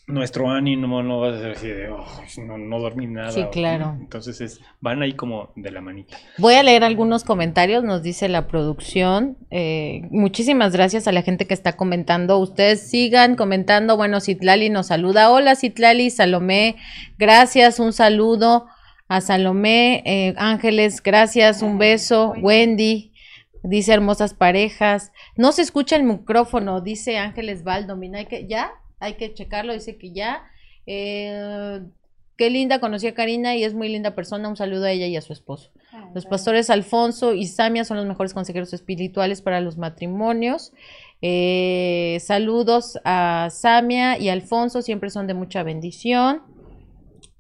[0.06, 2.06] nuestro ánimo no va a ser así de, "Oh,
[2.46, 3.32] no, no dormí nada.
[3.32, 3.96] Sí, claro.
[4.00, 6.18] Entonces es, van ahí como de la manita.
[6.38, 9.38] Voy a leer algunos comentarios, nos dice la producción.
[9.50, 12.38] Eh, muchísimas gracias a la gente que está comentando.
[12.38, 13.96] Ustedes sigan comentando.
[13.96, 15.32] Bueno, Citlali nos saluda.
[15.32, 16.76] Hola Citlali, Salomé,
[17.18, 18.66] gracias, un saludo
[19.08, 20.04] a Salomé.
[20.06, 22.34] Eh, Ángeles, gracias, un beso.
[22.42, 23.14] Wendy,
[23.64, 25.14] dice hermosas parejas.
[25.38, 28.20] No se escucha el micrófono, dice Ángeles Valdomina.
[28.48, 28.72] ¿Ya?
[29.04, 30.44] Hay que checarlo, dice que ya.
[30.86, 31.82] Eh,
[32.36, 34.50] Qué linda, conocí a Karina y es muy linda persona.
[34.50, 35.72] Un saludo a ella y a su esposo.
[36.16, 40.74] Los pastores Alfonso y Samia son los mejores consejeros espirituales para los matrimonios.
[41.22, 46.42] Eh, saludos a Samia y Alfonso, siempre son de mucha bendición.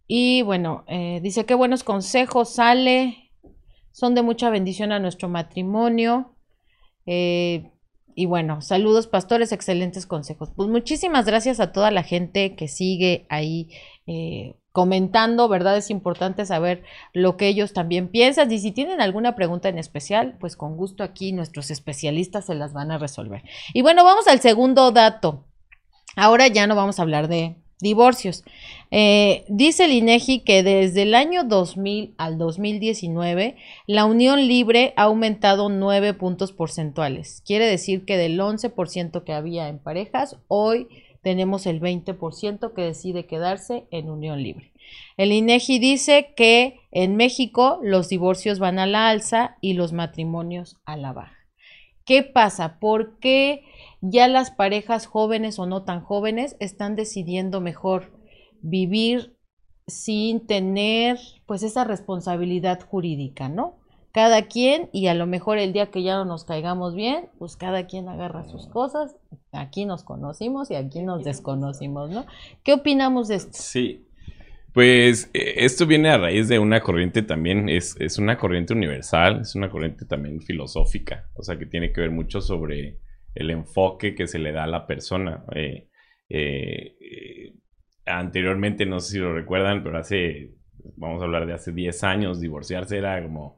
[0.08, 3.32] Y bueno, eh, dice qué buenos consejos, sale,
[3.91, 6.36] son de mucha bendición a nuestro matrimonio.
[7.08, 7.73] Eh,
[8.15, 10.49] y bueno, saludos pastores, excelentes consejos.
[10.56, 13.69] Pues muchísimas gracias a toda la gente que sigue ahí
[14.08, 15.78] eh, comentando, ¿verdad?
[15.78, 20.38] Es importante saber lo que ellos también piensan y si tienen alguna pregunta en especial,
[20.39, 23.43] pues con gusto aquí nuestros especialistas se las van a resolver.
[23.73, 25.45] Y bueno, vamos al segundo dato.
[26.15, 28.43] Ahora ya no vamos a hablar de divorcios.
[28.89, 35.04] Eh, dice el INEGI que desde el año 2000 al 2019 la unión libre ha
[35.04, 37.43] aumentado 9 puntos porcentuales.
[37.46, 40.88] Quiere decir que del 11% que había en parejas, hoy
[41.22, 44.72] tenemos el 20% que decide quedarse en unión libre.
[45.17, 50.78] El INEGI dice que en México los divorcios van a la alza y los matrimonios
[50.86, 51.43] a la baja.
[52.06, 52.80] ¿Qué pasa?
[52.80, 53.63] ¿Por qué
[54.02, 58.12] ya las parejas jóvenes o no tan jóvenes están decidiendo mejor
[58.62, 59.38] vivir
[59.88, 63.78] sin tener pues esa responsabilidad jurídica, ¿no?
[64.12, 67.58] Cada quien y a lo mejor el día que ya no nos caigamos bien, pues
[67.58, 69.16] cada quien agarra sus cosas.
[69.52, 72.26] Aquí nos conocimos y aquí nos desconocimos, ¿no?
[72.63, 73.52] ¿Qué opinamos de esto?
[73.54, 74.06] Sí.
[74.74, 79.42] Pues eh, esto viene a raíz de una corriente también, es, es una corriente universal,
[79.42, 83.00] es una corriente también filosófica, o sea que tiene que ver mucho sobre
[83.36, 85.44] el enfoque que se le da a la persona.
[85.56, 85.88] Eh,
[86.30, 87.54] eh,
[88.06, 90.56] anteriormente, no sé si lo recuerdan, pero hace,
[90.98, 93.58] vamos a hablar de hace 10 años, divorciarse era como,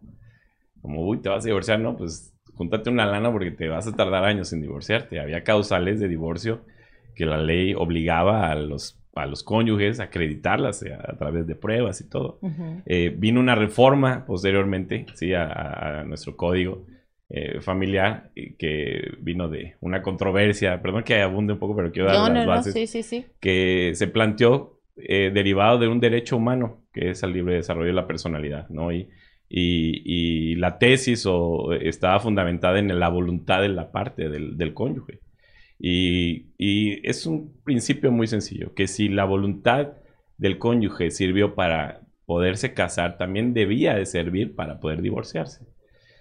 [0.82, 3.96] como, uy, te vas a divorciar, no, pues júntate una lana porque te vas a
[3.96, 5.20] tardar años en divorciarte.
[5.20, 6.66] Había causales de divorcio
[7.16, 11.48] que la ley obligaba a los, a los cónyuges a acreditarlas eh, a, a través
[11.48, 12.40] de pruebas y todo.
[12.42, 12.82] Ujú.
[12.86, 16.86] Eh, vino una reforma posteriormente, sí, a, a- a nuestro código
[17.30, 22.18] eh, familiar que vino de una controversia, perdón que abunde un poco, pero quiero dar
[22.20, 23.26] No, las no, no, bases, sí, sí, sí.
[23.40, 27.94] que se planteó eh, derivado de un derecho humano, que es el libre desarrollo de
[27.94, 28.92] la personalidad, ¿no?
[28.92, 29.10] Y,
[29.50, 34.74] y- y la tesis o, estaba fundamentada en la voluntad de la parte del, del
[34.74, 35.20] cónyuge.
[35.80, 39.90] Y, y es un principio muy sencillo, que si la voluntad
[40.38, 45.66] del cónyuge sirvió para poderse casar, también debía de servir para poder divorciarse.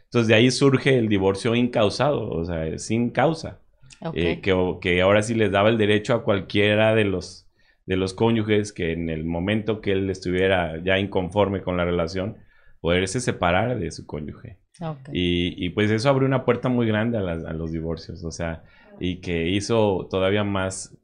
[0.04, 3.60] Entonces de ahí surge el divorcio incausado, o sea, sin causa
[4.02, 4.14] Ok.
[4.16, 7.48] eh, que, que ahora sí les daba el derecho a cualquiera de los,
[7.86, 12.36] de los cónyuges que en el momento que él estuviera ya inconforme con la relación,
[12.80, 14.58] poderse separar de su cónyuge.
[14.80, 15.08] ok.
[15.12, 18.30] Y, y, pues eso abrió una puerta muy grande a, las- a los divorcios, o
[18.30, 18.62] sea,
[19.00, 20.96] y que hizo todavía más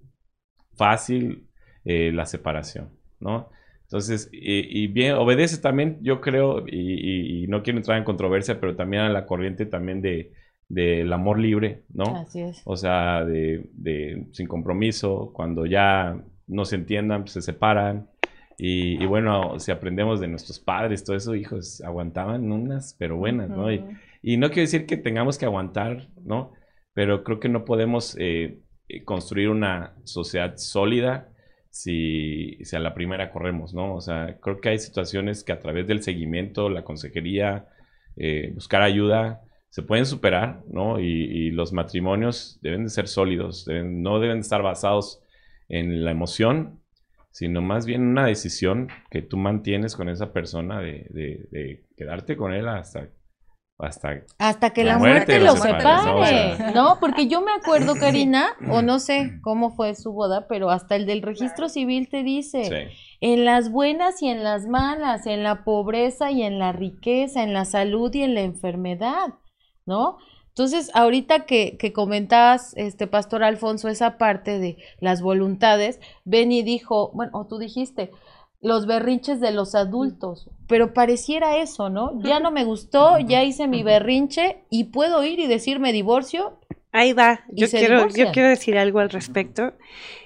[0.76, 1.46] fácil
[1.84, 3.50] eh, la separación, ¿no?
[3.82, 8.04] Entonces, y, y bien, obedece también, yo creo, y, y- y no quiero entrar en
[8.04, 10.32] controversia, pero también a la corriente también de
[10.68, 12.04] del amor libre, ¿no?
[12.04, 12.62] Así es.
[12.64, 18.08] O sea, de, de sin compromiso, cuando ya no se entiendan, pues, se separan.
[18.56, 23.48] Y, y bueno, si aprendemos de nuestros padres, todo eso, hijos, aguantaban unas, pero buenas,
[23.50, 23.72] ¿no?
[23.72, 23.84] Y,
[24.22, 26.52] y no quiero decir que tengamos que aguantar, ¿no?
[27.00, 31.32] Pero creo que no podemos eh, eh, construir una sociedad sólida
[31.70, 33.94] si, a la primera corremos, ¿no?
[33.94, 37.68] O sea, creo que hay situaciones que a través del seguimiento, la consejería,
[38.16, 41.00] eh, buscar ayuda, se pueden superar, ¿no?
[41.00, 45.22] Y, los matrimonios deben de ser sólidos, deben- no deben estar basados
[45.70, 46.80] en la emoción,
[47.30, 52.52] sino más bien una decisión que tú mantienes con esa persona de- de quedarte con
[52.52, 53.08] él hasta,
[53.82, 56.20] hasta Hasta que La la, muerte muerte, los separe, separe, ¿no?
[56.20, 56.70] O sea.
[56.72, 56.98] ¿no?
[57.00, 61.06] Porque yo me acuerdo, Karina, o no sé cómo fue su boda, pero hasta el
[61.06, 62.96] del registro civil te dice, sí.
[63.20, 67.52] en las buenas y en las malas, en la pobreza y en la riqueza, en
[67.52, 69.34] la salud y en la enfermedad,
[69.86, 70.18] ¿no?
[70.48, 77.12] Entonces, ahorita que, que comentabas, este Pastor Alfonso, esa parte de las voluntades, Benny dijo,
[77.14, 78.10] bueno, o tú dijiste,
[78.60, 82.20] los berrinches de los adultos, pero pareciera eso, ¿no?
[82.22, 86.58] Ya no me gustó, ya hice mi berrinche y puedo ir y decirme divorcio
[86.92, 87.44] ahí va.
[87.50, 89.74] Yo quiero, yo quiero decir algo al respecto.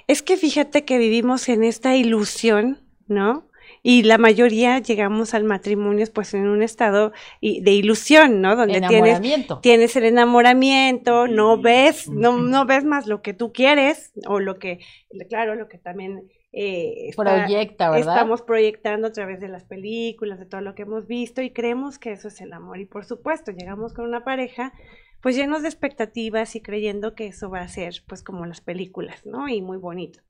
[0.07, 3.49] Es que fíjate que vivimos en esta ilusión, ¿no?
[3.83, 8.57] Y la mayoría llegamos al matrimonio pues en un estado de ilusión, ¿no?
[8.57, 9.59] Donde tienes, Enamoramiento.
[9.61, 14.59] tienes el enamoramiento, no ves, no, no ves más lo que tú quieres, o lo
[14.59, 14.81] que,
[15.29, 18.15] claro, lo que también eh, está- Proyecta, ¿verdad?
[18.15, 21.99] estamos proyectando a través de las películas, de todo lo que hemos visto y creemos
[21.99, 22.79] que eso es el amor.
[22.79, 24.73] Y por supuesto, llegamos con una pareja
[25.21, 29.25] pues llenos de expectativas y creyendo que eso va a ser pues como las películas,
[29.27, 29.49] ¿no?
[29.49, 30.21] Y muy bonito.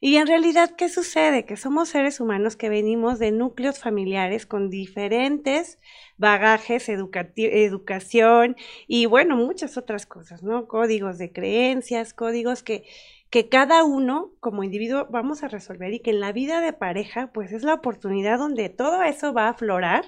[0.00, 1.46] Y en realidad, ¿qué sucede?
[1.46, 5.78] Que somos seres humanos que venimos de núcleos familiares con diferentes
[6.18, 8.56] bagajes, educación
[8.86, 10.66] y bueno, muchas otras cosas, ¿no?
[10.68, 12.84] Códigos de creencias, códigos que,
[13.30, 17.30] que cada uno como individuo vamos a resolver y que en la vida de pareja
[17.32, 20.04] pues es la oportunidad donde todo eso va a aflorar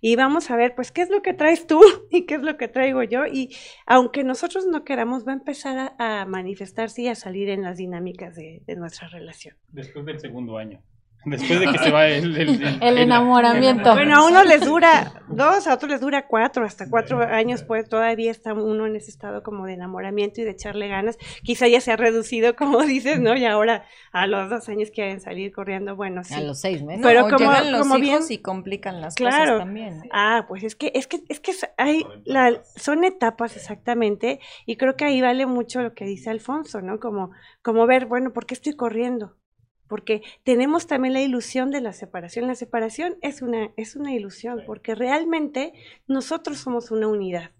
[0.00, 2.56] y vamos a ver pues qué es lo que traes tú y qué es lo
[2.56, 3.54] que traigo yo y
[3.86, 8.36] aunque nosotros no queramos va a empezar a, manifestarse y a salir en las dinámicas
[8.36, 9.56] de, de nuestra relación.
[9.68, 10.82] Después del segundo año.
[11.24, 12.98] Después de que se va el, el, El
[13.32, 13.92] enamoramiento.
[13.94, 17.88] Bueno, a unos les dura dos, a otros les dura cuatro, hasta cuatro años, pues
[17.88, 21.16] todavía está uno en ese estado como de enamoramiento y de echarle ganas.
[21.44, 23.36] Quizá ya se ha reducido, como dices, ¿no?
[23.36, 26.34] Y ahora a los dos años quieren salir corriendo, bueno, sí.
[26.34, 27.00] A los seis meses.
[27.02, 29.44] No, Pero o como- llegan los como hijos bien- y complican las Claro.
[29.44, 30.02] cosas también.
[30.12, 34.96] Ah, pues es que, es que, es que hay, la, son etapas exactamente, y creo
[34.96, 36.98] que ahí vale mucho lo que dice Alfonso, ¿no?
[36.98, 37.30] Como,
[37.62, 39.36] como ver, bueno, ¿por qué estoy corriendo?
[39.92, 42.46] Porque tenemos también la ilusión de la separación.
[42.46, 45.74] La separación es una, es una ilusión, porque realmente
[46.06, 47.50] nosotros somos una unidad.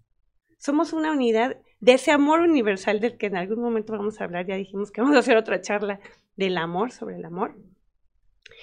[0.56, 4.46] Somos una unidad de ese amor universal del que en algún momento vamos a hablar.
[4.46, 6.00] Ya dijimos que vamos a hacer otra charla
[6.34, 7.54] del amor, sobre el amor.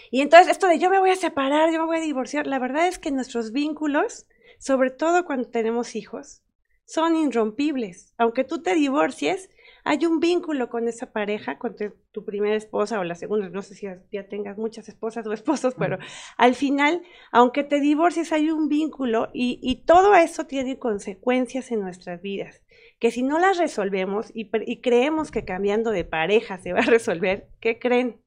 [0.09, 2.57] Y entonces esto de yo me voy a separar, yo me voy a divorciar, la
[2.57, 4.25] verdad es que nuestros vínculos,
[4.57, 6.41] sobre todo cuando tenemos hijos,
[6.85, 8.15] son irrompibles.
[8.17, 9.51] Aunque tú te divorcies,
[9.89, 13.63] hay un vínculo con esa pareja, con tu, tu primera esposa o la segunda, no
[13.63, 15.97] sé si ya, ya tengas muchas esposas o esposos, pero
[16.37, 21.81] al final, aunque te divorcies, hay un vínculo y, y todo eso tiene consecuencias en
[21.81, 22.61] nuestras vidas
[22.99, 26.83] que si no las resolvemos y, y creemos que cambiando de pareja se va a
[26.83, 28.21] resolver, ¿qué creen?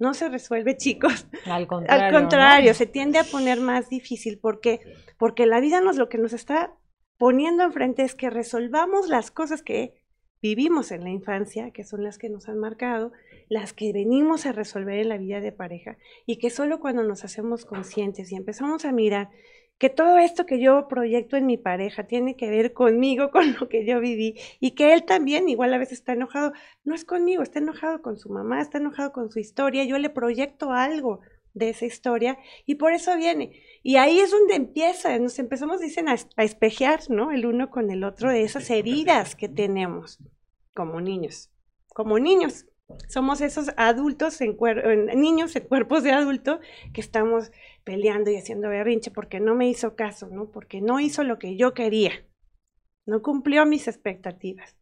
[0.00, 1.28] No se resuelve, chicos.
[1.46, 2.06] Al contrario.
[2.06, 2.18] Al ¿no?
[2.18, 4.80] contrario, se tiende a poner más difícil porque
[5.16, 6.74] porque la vida nos lo que nos está
[7.18, 10.03] poniendo enfrente es que resolvamos las cosas que
[10.44, 13.12] vivimos en la infancia, que son las que nos han marcado,
[13.48, 17.24] las que venimos a resolver en la vida de pareja y que solo cuando nos
[17.24, 19.30] hacemos conscientes y empezamos a mirar
[19.78, 23.70] que todo esto que yo proyecto en mi pareja tiene que ver conmigo, con lo
[23.70, 26.52] que yo viví, y que él también igual a veces está enojado,
[26.84, 30.10] no es conmigo, está enojado con su mamá, está enojado con su historia, yo le
[30.10, 31.20] proyecto algo
[31.54, 33.62] de esa historia y por eso viene.
[33.82, 37.30] Y ahí es donde empieza, nos empezamos, dicen, a, es- a espejear, ¿no?
[37.32, 40.18] El uno con el otro de esas heridas que tenemos
[40.74, 41.50] como niños,
[41.88, 42.66] como niños.
[43.08, 46.60] Somos esos adultos, en en- niños en cuerpos de adulto
[46.92, 47.50] que estamos
[47.82, 50.50] peleando y haciendo berrinche porque no me hizo caso, ¿no?
[50.50, 52.12] Porque no hizo lo que yo quería,
[53.06, 54.76] no cumplió mis expectativas.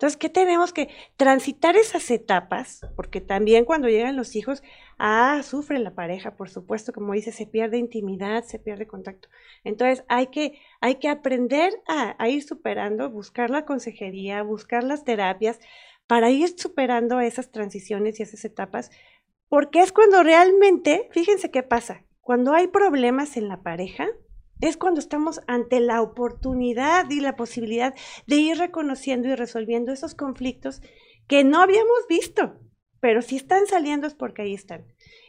[0.00, 2.80] Entonces, ¿qué tenemos que transitar esas etapas?
[2.96, 4.62] Porque también cuando llegan los hijos,
[4.96, 9.28] ah, sufre la pareja, por supuesto, como dice, se pierde intimidad, se pierde contacto.
[9.62, 15.04] Entonces, hay que, hay que aprender a, a ir superando, buscar la consejería, buscar las
[15.04, 15.60] terapias
[16.06, 18.90] para ir superando esas transiciones y esas etapas,
[19.50, 24.06] porque es cuando realmente, fíjense qué pasa, cuando hay problemas en la pareja,
[24.60, 27.94] es cuando estamos ante la oportunidad y la posibilidad
[28.26, 30.82] de ir reconociendo y resolviendo esos conflictos
[31.26, 32.58] que no habíamos visto,
[33.00, 34.84] pero si están saliendo es porque ahí están.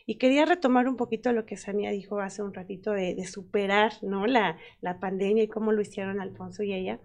[0.05, 3.93] Y quería retomar un poquito lo que Sania dijo hace un ratito de, de superar
[4.01, 4.25] ¿no?
[4.27, 6.99] la, la pandemia y cómo lo hicieron Alfonso y ella.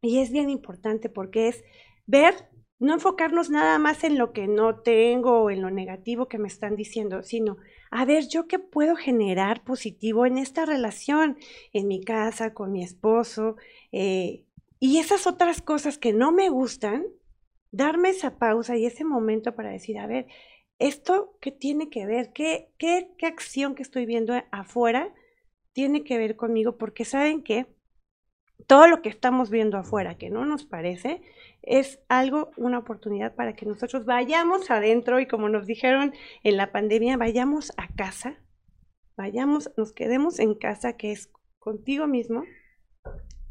[0.00, 1.64] Y es bien importante porque es
[2.06, 2.48] ver,
[2.78, 6.48] no enfocarnos nada más en lo que no tengo o en lo negativo que me
[6.48, 7.56] están diciendo, sino
[7.90, 11.38] a ver, yo qué puedo generar positivo en esta relación,
[11.72, 13.56] en mi casa, con mi esposo,
[13.92, 14.44] eh,
[14.78, 17.06] y esas otras cosas que no me gustan,
[17.70, 20.26] darme esa pausa y ese momento para decir, a ver,
[20.78, 22.32] ¿esto qué tiene que ver?
[22.32, 25.14] ¿Qué, qué, qué acción que estoy viendo afuera
[25.72, 26.76] tiene que ver conmigo?
[26.76, 27.66] Porque saben que
[28.66, 31.22] todo lo que estamos viendo afuera que no nos parece
[31.66, 36.14] es algo, una oportunidad para que nosotros vayamos adentro y como nos dijeron
[36.44, 38.40] en la pandemia, vayamos a casa,
[39.16, 42.44] vayamos, nos quedemos en casa, que es contigo mismo,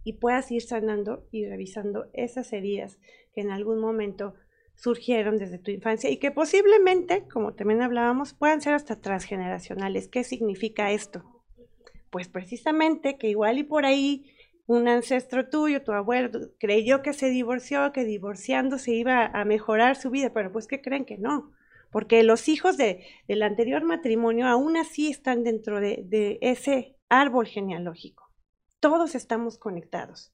[0.06, 3.00] y puedas ir sanando y revisando esas heridas
[3.34, 4.36] que en algún momento
[4.76, 10.08] surgieron desde tu infancia y que posiblemente, como también hablábamos, puedan ser hasta transgeneracionales.
[10.08, 11.24] ¿Qué significa esto?
[12.12, 14.35] Pues precisamente que igual y por ahí
[14.68, 19.96] un ancestro tuyo, tu abuelo, creyó que se divorció, que divorciando se iba a mejorar
[19.96, 21.52] su vida, pero pues que creen que no,
[21.92, 27.46] porque los hijos de, del anterior matrimonio aún así están dentro de, de ese árbol
[27.46, 28.32] genealógico.
[28.80, 30.34] Todos estamos conectados.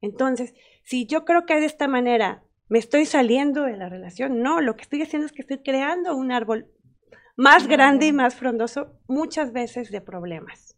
[0.00, 4.60] Entonces, si yo creo que de esta manera me estoy saliendo de la relación, no,
[4.60, 6.70] lo que estoy haciendo es que estoy creando un árbol
[7.36, 10.71] más grande y más frondoso, muchas veces de problemas.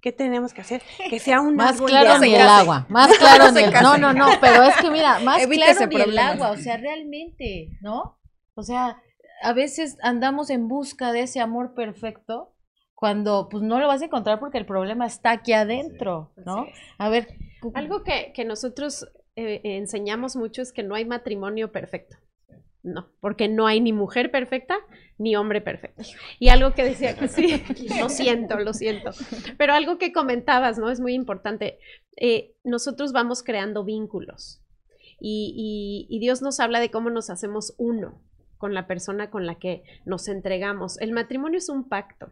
[0.00, 0.82] ¿Qué tenemos que hacer?
[1.10, 3.72] Que sea un Más árbol claro de ni el agua, más claro ni se el...
[3.82, 6.76] No, no, no, pero es que mira, más Evítese claro ni el agua, o sea,
[6.76, 8.18] realmente, ¿no?
[8.54, 9.02] O sea,
[9.42, 12.54] a veces andamos en busca de ese amor perfecto
[12.94, 16.66] cuando pues no lo vas a encontrar porque el problema está aquí adentro, ¿no?
[16.98, 17.28] A ver,
[17.74, 22.16] Algo que, que nosotros eh, enseñamos mucho es que no hay matrimonio perfecto.
[22.86, 24.76] No, porque no hay ni mujer perfecta
[25.18, 26.04] ni hombre perfecto.
[26.38, 27.60] Y algo que decía que sí,
[27.98, 29.10] lo siento, lo siento.
[29.58, 30.88] Pero algo que comentabas, ¿no?
[30.88, 31.80] Es muy importante.
[32.16, 34.62] Eh, nosotros vamos creando vínculos
[35.18, 38.22] y, y- y Dios nos habla de cómo nos hacemos uno
[38.56, 41.00] con la persona con la que nos entregamos.
[41.00, 42.30] El matrimonio es un pacto.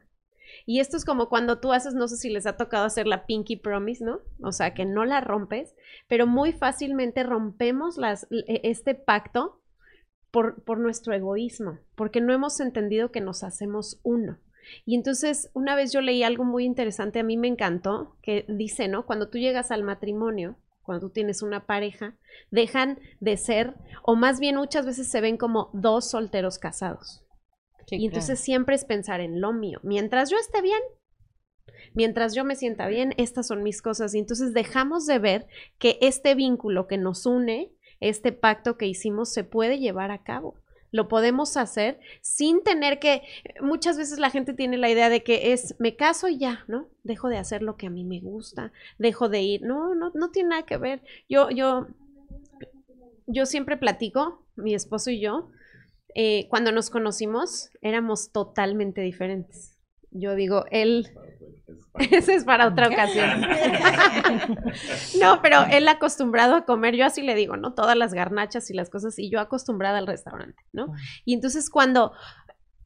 [0.66, 3.26] Y esto es como cuando tú haces, no sé si les ha tocado hacer la
[3.26, 4.20] pinky promise, ¿no?
[4.42, 5.74] O sea, que no la rompes,
[6.06, 9.60] pero muy fácilmente rompemos las, e- este pacto
[10.34, 14.40] por, por nuestro egoísmo, porque no hemos entendido que nos hacemos uno.
[14.84, 18.88] Y entonces, una vez yo leí algo muy interesante, a mí me encantó, que dice,
[18.88, 19.06] ¿no?
[19.06, 22.16] Cuando tú llegas al matrimonio, cuando tú tienes una pareja,
[22.50, 27.24] dejan de ser, o más bien muchas veces se ven como dos solteros casados.
[27.86, 29.78] sí, Y entonces siempre es pensar en lo mío.
[29.84, 30.80] Mientras yo esté bien,
[31.94, 34.16] mientras yo me sienta bien, estas son mis cosas.
[34.16, 35.46] Y entonces dejamos de ver
[35.78, 37.70] que este vínculo que nos une,
[38.08, 40.54] este pacto que hicimos, se puede llevar a cabo.
[40.90, 43.22] Lo podemos hacer sin tener que,
[43.60, 46.88] muchas veces la gente tiene la idea de que es, me caso y ya, ¿no?
[47.02, 49.62] Dejo de hacer lo que a mí me gusta, dejo de ir.
[49.62, 51.02] No, no, no tiene nada que ver.
[51.28, 51.88] Yo, yo,
[53.26, 55.50] yo siempre platico, mi esposo y yo,
[56.14, 59.76] eh, cuando nos conocimos éramos totalmente diferentes.
[60.12, 61.08] Yo digo, él,
[62.10, 63.42] ese es para otra ocasión.
[65.20, 67.74] no, pero él acostumbrado a comer, yo así le digo, ¿no?
[67.74, 70.94] Todas las garnachas y las cosas, y yo acostumbrada al restaurante, ¿no?
[71.24, 72.12] Y entonces cuando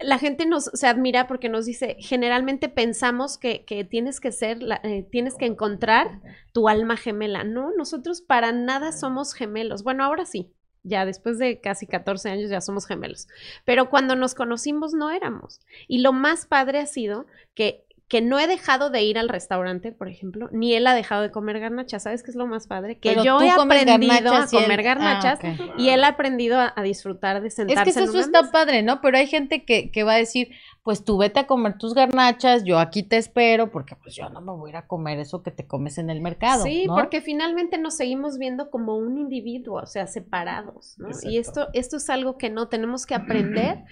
[0.01, 4.63] la gente nos se admira porque nos dice, generalmente pensamos que, que tienes que ser,
[4.63, 6.21] la- eh, tienes que encontrar
[6.53, 7.43] tu alma gemela.
[7.43, 9.83] No, nosotros para nada somos gemelos.
[9.83, 10.53] Bueno, ahora sí,
[10.85, 13.27] ya después de casi 14 años ya somos gemelos.
[13.65, 15.61] Pero cuando nos conocimos no éramos.
[15.89, 17.27] Y lo más padre ha sido
[17.57, 21.21] que, que no he dejado de ir al restaurante, por ejemplo, ni él ha dejado
[21.21, 22.05] de comer garnachas.
[22.05, 22.99] ¿Sabes qué es lo más padre?
[22.99, 25.41] Que pero yo he aprendido a garnachas y él- comer Ah, garnachas
[25.77, 28.41] y él ha aprendido a, a disfrutar de Es sentarse que en eso una está
[28.41, 28.53] mesa.
[28.53, 29.03] padre, ¿no?
[29.03, 30.49] Pero hay gente que, que va a decir,
[30.83, 34.41] pues tú vete a comer tus garnachas, yo aquí te espero, porque pues yo no
[34.41, 36.65] me voy a ir a comer eso que te comes en el mercado.
[36.65, 36.95] Sí, ¿no?
[36.95, 41.11] porque finalmente nos seguimos viendo como un individuo, o sea, separados, ¿no?
[41.25, 43.85] Y esto, esto es algo que no tenemos que aprender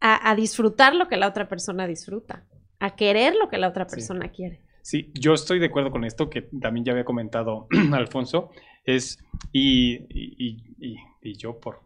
[0.00, 2.44] a, a disfrutar lo que la otra persona disfruta,
[2.84, 3.96] a querer lo que la otra Sí.
[3.96, 4.60] persona quiere.
[4.82, 8.50] Sí, yo estoy de acuerdo con esto que también ya había comentado Alfonso,
[8.84, 9.18] es,
[9.52, 11.80] y, y, y- y- y yo por...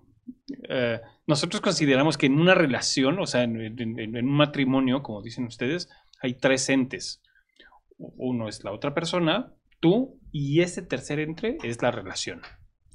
[0.68, 5.22] eh, nosotros consideramos que en una relación, o sea, en, en- en un matrimonio, como
[5.22, 5.88] dicen ustedes,
[6.20, 7.22] hay tres entes.
[7.98, 12.42] Uno es la otra persona, tú, y ese tercer ente es la relación.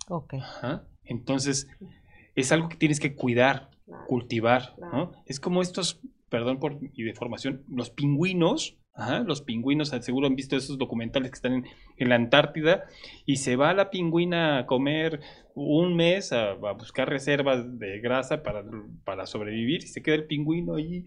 [0.10, 0.34] Ok.
[0.36, 0.84] Ajá.
[1.06, 1.68] Entonces,
[2.36, 3.70] es algo que tienes que cuidar,
[4.08, 5.12] cultivar, ¿no?
[5.26, 6.02] Es como estos,
[6.34, 8.80] perdón por mi deformación, los pingüinos,
[9.28, 11.66] los pingüinos, seguro han visto esos documentales que están en,
[11.96, 12.86] en la Antártida,
[13.24, 15.20] y se va la pingüina a comer
[15.54, 18.66] un mes a, buscar reservas de grasa para,
[19.04, 21.06] para sobrevivir, y se queda el pingüino ahí,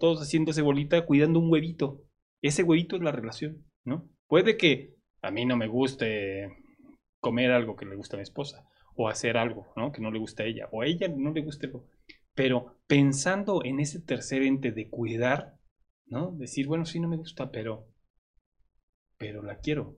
[0.00, 2.02] todos haciéndose bolita, cuidando un huevito.
[2.42, 4.08] Ese huevito es la relación, ¿no?
[4.26, 6.48] Puede que a mí no me guste
[7.20, 9.92] comer algo que le gusta a mi esposa o hacer algo ¿no?
[9.92, 11.86] que no le gusta a ella o a ella no le guste algo.
[12.40, 15.58] Pero pensando en ese tercer ente de cuidar,
[16.06, 16.30] ¿no?
[16.32, 17.86] Decir, bueno, sí no me gusta, pero
[19.18, 19.96] pero la quiero.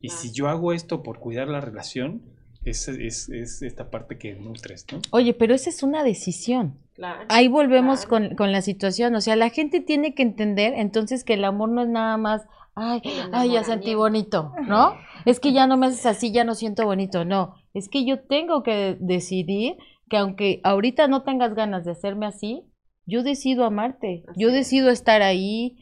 [0.00, 2.22] Y si yo hago esto por cuidar la relación,
[2.64, 5.00] es, es, es esta parte que nutres, ¿no?
[5.10, 6.78] Oye, pero esa es una decisión.
[6.94, 7.26] Claro.
[7.28, 8.28] Ahí volvemos Claro.
[8.28, 9.14] con, con la situación.
[9.14, 12.46] O sea, la gente tiene que entender entonces que el amor no es nada más,
[12.74, 13.02] ay,
[13.32, 14.94] ay, ya sentí bonito, ¿no?
[15.26, 17.26] Es que ya no me haces así, ya no siento bonito.
[17.26, 19.76] No, es que yo tengo que decidir
[20.08, 22.64] que aunque ahorita no tengas ganas de hacerme así,
[23.06, 25.76] yo decido amarte, yo decido estar ahí.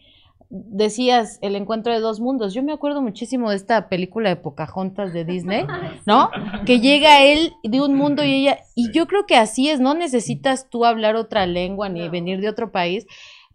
[0.52, 2.54] Decías el encuentro de dos mundos.
[2.54, 5.64] Yo me acuerdo muchísimo de esta película de Pocahontas de Disney,
[6.06, 6.30] ¿no?
[6.66, 9.94] Que llega él de un mundo y ella, y yo creo que así es, no
[9.94, 13.06] necesitas tú hablar otra lengua ni venir de otro país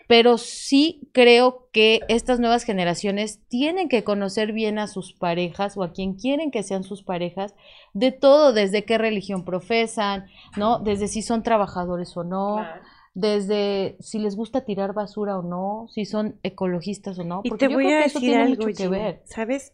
[0.07, 5.83] pero sí creo que estas nuevas generaciones tienen que conocer bien a sus parejas o
[5.83, 7.55] a quien quieren que sean sus parejas,
[7.93, 10.27] de todo, desde qué religión profesan,
[10.57, 10.79] ¿no?
[10.79, 12.65] Desde si son trabajadores o no,
[13.13, 17.41] desde si les gusta tirar basura o no, si son ecologistas o no.
[17.43, 19.21] Y porque te yo voy creo a que eso decir tiene algo, mucho que ver.
[19.25, 19.73] ¿sabes?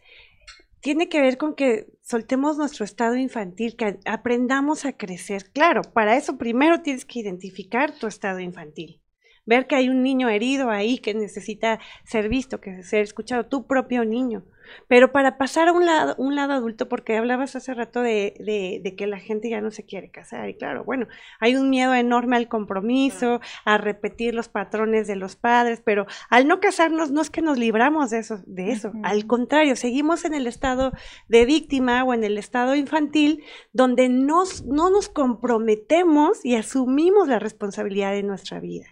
[0.80, 5.52] Tiene que ver con que soltemos nuestro estado infantil, que aprendamos a crecer.
[5.52, 9.01] Claro, para eso primero tienes que identificar tu estado infantil.
[9.46, 13.66] Ver que hay un niño herido ahí que necesita ser visto, que ser escuchado, tu
[13.66, 14.44] propio niño.
[14.88, 18.80] Pero para pasar a un lado, un lado adulto, porque hablabas hace rato de, de,
[18.84, 21.08] de que la gente ya no se quiere casar, y claro, bueno,
[21.40, 26.48] hay un miedo enorme al compromiso, a repetir los patrones de los padres, pero al
[26.48, 28.92] no casarnos no es que nos libramos de eso, de eso.
[29.04, 30.92] Al contrario, seguimos en el estado
[31.28, 37.40] de víctima o en el estado infantil, donde nos, no nos comprometemos y asumimos la
[37.40, 38.86] responsabilidad de nuestra vida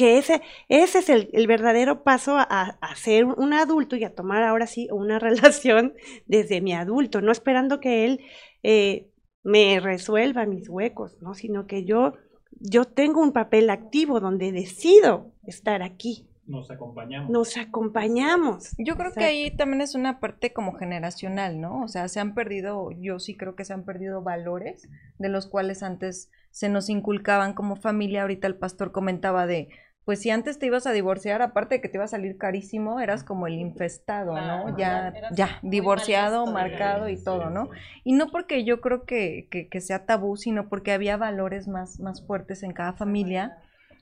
[0.00, 0.40] que ese,
[0.70, 2.42] ese es el, el verdadero paso a,
[2.80, 5.92] a ser un adulto y a tomar ahora sí una relación
[6.26, 8.20] desde mi adulto, no esperando que él
[8.62, 9.10] eh,
[9.42, 11.34] me resuelva mis huecos, ¿no?
[11.34, 12.14] sino que yo,
[12.52, 17.30] yo tengo un papel activo donde decido estar aquí, Nos acompañamos.
[17.30, 18.74] nos acompañamos.
[18.78, 21.82] Yo creo que ahí también es una parte como generacional, ¿no?
[21.84, 24.88] O sea, se han perdido, yo sí creo que se han perdido valores
[25.18, 28.22] de los cuales antes se nos inculcaban como familia.
[28.22, 29.68] Ahorita el pastor comentaba de,
[30.04, 33.00] pues si antes te ibas a divorciar, aparte de que te iba a salir carísimo,
[33.00, 34.68] eras como el infestado, ¿no?
[34.76, 37.70] Ya, ya, divorciado, marcado y todo, ¿no?
[38.04, 42.00] Y no porque yo creo que, que, que sea tabú, sino porque había valores más,
[42.00, 43.56] más fuertes en cada familia,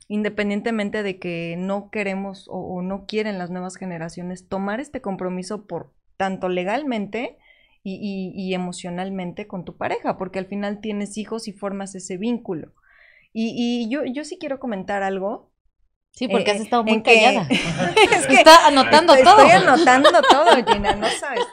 [0.08, 5.66] independientemente de que no queremos o, o no quieren las nuevas generaciones tomar este compromiso
[5.66, 7.36] por tanto legalmente
[7.82, 12.16] y, y- y emocionalmente con tu pareja, porque al final tienes hijos y formas ese
[12.16, 12.72] vínculo.
[13.32, 15.50] Y, y yo, yo sí quiero comentar algo.
[16.18, 17.46] Sí, porque eh, has estado muy que- callada.
[18.12, 19.46] es que Está anotando estoy, todo.
[19.46, 21.44] Estoy anotando todo, Gina, no sabes.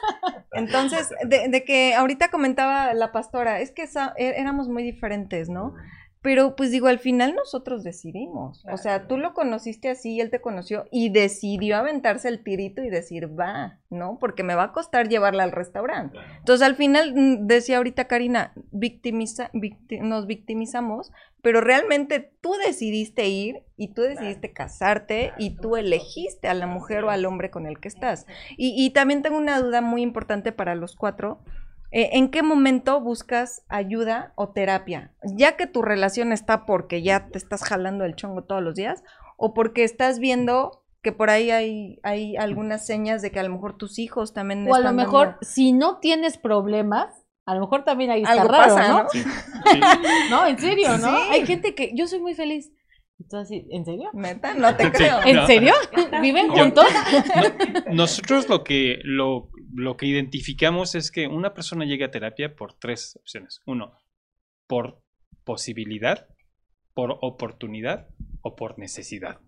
[0.52, 5.48] Entonces, de, de que ahorita comentaba la pastora, es que esa- é- éramos muy diferentes,
[5.48, 5.74] ¿no?
[6.22, 8.64] Pero pues digo, al final nosotros decidimos.
[8.72, 12.82] O sea, tú lo conociste así y él te conoció y decidió aventarse el tirito
[12.82, 14.18] y decir, va, ¿no?
[14.18, 16.18] Porque me va a costar llevarla al restaurante.
[16.38, 21.12] Entonces, al final, mm, decía ahorita Karina, victimiza, victi- nos victimizamos,
[21.42, 27.04] pero realmente tú decidiste ir y tú decidiste casarte y tú elegiste a la mujer
[27.04, 28.26] o al hombre con el que estás.
[28.56, 31.38] Y, y también tengo una duda muy importante para los cuatro.
[31.92, 35.12] Eh, ¿En qué momento buscas ayuda o terapia?
[35.36, 39.02] ¿Ya que tu relación está porque ya te estás jalando el chongo todos los días?
[39.36, 43.50] ¿O porque estás viendo que por ahí hay, hay algunas señas de que a lo
[43.50, 47.14] mejor tus hijos también O a lo mejor, dando- si no tienes problemas,
[47.44, 49.02] a lo mejor también ahí está algo raro, pasa, ¿no?
[49.04, 49.08] ¿no?
[49.10, 49.22] Sí.
[50.30, 51.16] No, en serio, ¿no?
[51.16, 51.22] Sí.
[51.30, 52.72] Hay gente que yo soy muy feliz.
[53.20, 54.10] Entonces, ¿en serio?
[54.12, 54.90] Neta, no te Sí.
[54.90, 55.22] creo.
[55.24, 55.46] ¿En No.
[55.46, 55.72] serio?
[56.20, 56.86] ¿Viven Yo- juntos?
[57.86, 62.54] No, nosotros lo que, lo, lo que identificamos es que una persona llega a terapia
[62.54, 63.62] por tres opciones.
[63.66, 63.92] Uno,
[64.66, 65.02] por
[65.44, 66.28] posibilidad,
[66.94, 68.08] por oportunidad
[68.42, 69.40] o por necesidad.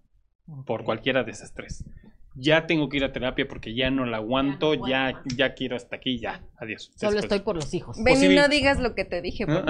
[0.66, 1.84] Por cualquiera de esas tres.
[2.34, 5.96] Ya tengo que ir a terapia porque ya no la aguanto, ya, ya quiero hasta
[5.96, 6.44] aquí, ya.
[6.56, 6.92] Adiós.
[6.94, 7.24] Solo Después.
[7.24, 7.98] estoy por los hijos.
[8.02, 9.44] Ven y no digas lo que te dije.
[9.46, 9.64] por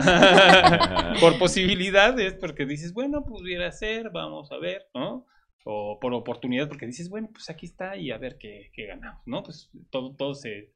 [1.21, 5.27] por posibilidad es porque dices, bueno, pudiera ser, vamos a ver, ¿no?
[5.65, 9.23] O por oportunidad porque dices, bueno, pues aquí está y a ver qué, qué ganamos,
[9.27, 9.43] ¿no?
[9.43, 10.73] Pues todo, todo se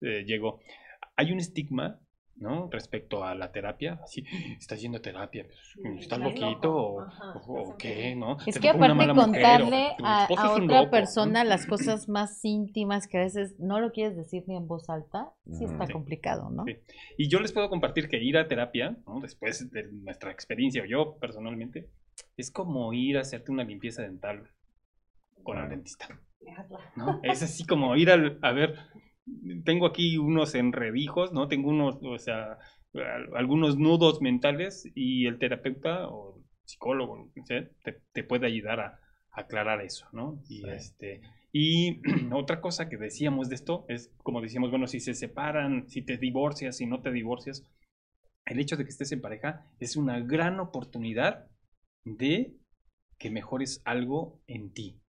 [0.00, 0.60] eh, llegó.
[1.16, 2.00] Hay un estigma,
[2.36, 2.68] ¿no?
[2.70, 4.24] Respecto a la terapia, así,
[4.58, 6.98] estás yendo a terapia, pues, ¿estás loquito o,
[7.34, 8.36] o- qué, no?
[8.46, 13.58] Es que aparte mujer, contarle a, otra persona las cosas más íntimas que a veces
[13.58, 15.92] no lo quieres decir ni en voz alta, sí está Sí.
[15.92, 16.64] complicado, ¿no?
[16.64, 16.76] Sí.
[17.16, 19.20] Y yo les puedo compartir que ir a terapia, ¿no?
[19.20, 21.88] después de nuestra experiencia, o yo personalmente,
[22.36, 24.48] es como ir a hacerte una limpieza dental
[25.42, 26.08] con el dentista.
[26.96, 27.20] ¿no?
[27.24, 28.76] Es así como ir al, a ver,
[29.64, 31.48] tengo aquí unos enredijos, ¿no?
[31.48, 32.58] Tengo unos, o sea,
[32.94, 37.70] al- algunos nudos mentales y el terapeuta o el psicólogo te,
[38.12, 38.86] te puede ayudar a,
[39.32, 40.42] a aclarar eso, ¿no?
[40.48, 40.68] Y Sí.
[40.68, 41.20] este
[41.52, 42.00] y
[42.32, 46.16] otra cosa que decíamos de esto es como decíamos, bueno, si se separan, si te
[46.18, 47.64] divorcias, si no te divorcias,
[48.46, 51.46] el hecho de que estés en pareja es una gran oportunidad
[52.16, 52.56] de
[53.18, 55.00] que mejores algo en ti.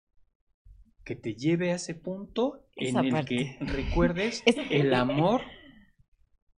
[1.03, 3.35] Que te lleve a ese punto Esa en el parte.
[3.35, 5.41] que recuerdes Es- el amor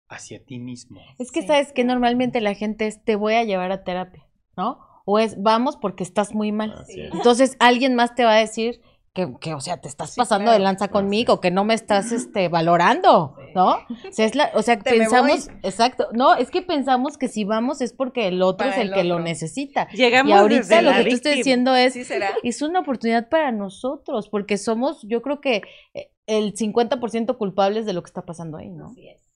[0.08, 1.00] hacia ti mismo.
[1.18, 1.46] Es que Sí.
[1.48, 4.80] sabes que normalmente la gente es te voy a llevar a terapia, ¿no?
[5.04, 6.74] O es vamos porque estás muy mal.
[6.88, 6.96] Es.
[7.14, 8.80] Entonces alguien más te va a decir
[9.26, 12.48] que, que, o sea, te estás pasando de lanza conmigo, que no me estás este,
[12.48, 13.70] valorando, ¿no?
[13.74, 17.28] O sea, es la- o sea, Te me pensamos, exacto, no, es que pensamos que
[17.28, 19.88] si vamos es porque el otro Para es el, el que lo necesita.
[19.90, 22.30] Llegamos y ahorita desde lo la que tú estás diciendo es, ¿Sí será?
[22.42, 25.62] es una oportunidad para nosotros, porque somos, yo creo que
[25.94, 28.86] eh, el 50% culpables de lo que está pasando ahí, ¿no?
[28.86, 29.30] Así es.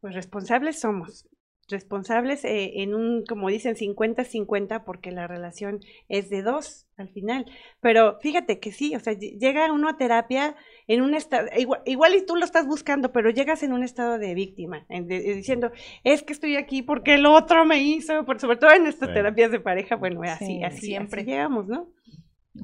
[0.00, 1.26] Pues responsables somos.
[1.70, 7.46] Responsables eh, en un, como dicen, 50-50, porque la relación es de dos al final.
[7.80, 10.56] Pero fíjate que sí, o sea, ll- llega uno a terapia
[10.86, 14.18] en un estado, igual, igual y tú lo estás buscando, pero llegas en un estado
[14.18, 15.70] de víctima, en de- de diciendo,
[16.04, 19.14] es que estoy aquí porque el otro me hizo, por, sobre todo en estas Sí.
[19.14, 21.22] terapias de pareja, bueno, así, Sí, así, siempre.
[21.22, 21.88] siempre llegamos, ¿no?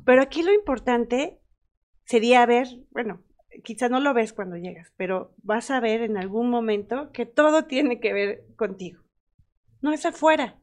[0.04, 1.38] Pero aquí lo importante
[2.04, 3.22] sería ver, bueno,
[3.62, 7.64] quizá no lo ves cuando llegas, pero vas a ver en algún momento que todo
[7.66, 9.02] tiene que ver contigo.
[9.82, 10.56] No es afuera,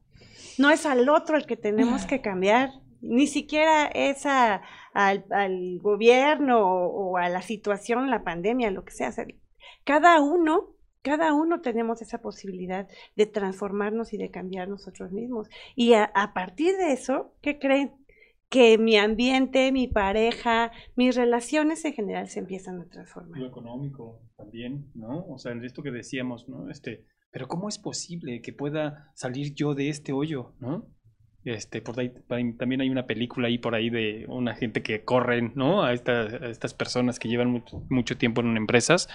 [0.58, 2.70] no es al otro al que tenemos que cambiar,
[3.00, 8.84] ni siquiera es a- al, al gobierno o, o a la situación, la pandemia, lo
[8.84, 9.12] que sea,
[9.84, 15.48] Cada uno, cada uno tenemos esa posibilidad de transformarnos y de cambiar nosotros mismos.
[15.76, 17.92] Y a, a partir de eso, ¿qué creen?
[18.54, 23.40] Que mi ambiente, mi pareja, mis relaciones en general se empiezan a transformar.
[23.40, 25.26] Lo económico también, ¿no?
[25.26, 26.70] O sea, en esto que decíamos, ¿no?
[26.70, 30.86] Este, pero ¿cómo es posible que pueda salir yo de este hoyo, ¿no?
[31.44, 32.10] Este, por ahí,
[32.56, 35.82] también hay una película ahí por ahí de una gente que corren, ¿no?
[35.84, 39.08] A, esta- a estas personas que llevan mucho, mucho tiempo en empresas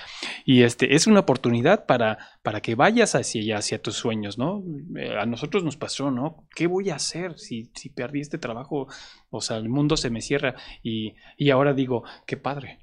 [0.46, 4.64] y este es una oportunidad para, para que vayas hacia allá, hacia tus sueños, ¿no?
[4.96, 6.48] Eh, a nosotros nos pasó, ¿no?
[6.56, 8.88] ¿Qué voy a hacer si, si perdí este trabajo?
[9.32, 10.54] O sea, el mundo se me cierra
[10.84, 12.80] y, y ahora digo, qué padre.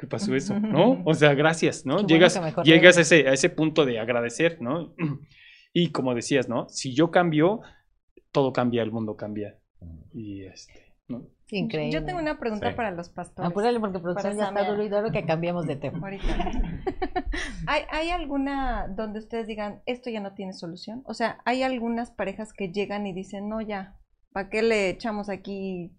[0.00, 0.58] ¿Qué pasó eso?
[0.60, 1.02] ¿No?
[1.04, 1.98] O sea, gracias, ¿no?
[2.06, 2.34] Qué llegas
[2.64, 4.94] que llegas a ese, a ese punto de agradecer, ¿no?
[5.72, 6.66] Y como decías, ¿no?
[6.70, 7.60] Si yo cambio,
[8.32, 9.58] todo cambia, el mundo cambia.
[10.12, 11.26] Y este, ¿no?
[11.50, 11.92] Increíble.
[11.92, 12.76] Yo tengo una pregunta Sí.
[12.76, 13.50] para los pastores.
[13.50, 15.98] Apúrale porque producción ya está duro y duro que cambiamos de tema.
[17.66, 21.02] ¿Hay, ¿Hay alguna donde ustedes digan, esto ya no tiene solución?
[21.06, 23.98] O sea, hay algunas parejas que llegan y dicen, no, ya,
[24.32, 25.96] ¿para qué le echamos aquí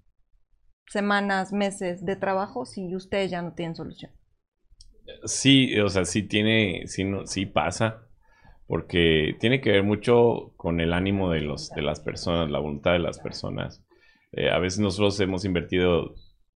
[0.88, 4.12] semanas, meses de trabajo si ustedes ya no tienen solución?
[5.26, 8.08] Sí, o sea, sí tiene, sí, no, sí pasa,
[8.70, 12.92] porque tiene que ver mucho con el ánimo de, los, de las personas, la voluntad
[12.92, 13.84] de las personas.
[14.32, 16.14] Eh, a veces nosotros hemos invertido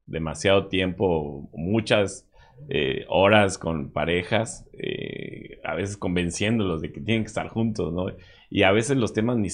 [0.07, 2.29] demasiado tiempo, muchas
[2.67, 8.07] eh, horas con parejas, eh, a veces convenciéndolos de que tienen que estar juntos, ¿no?
[8.49, 9.47] Y a veces los temas ni,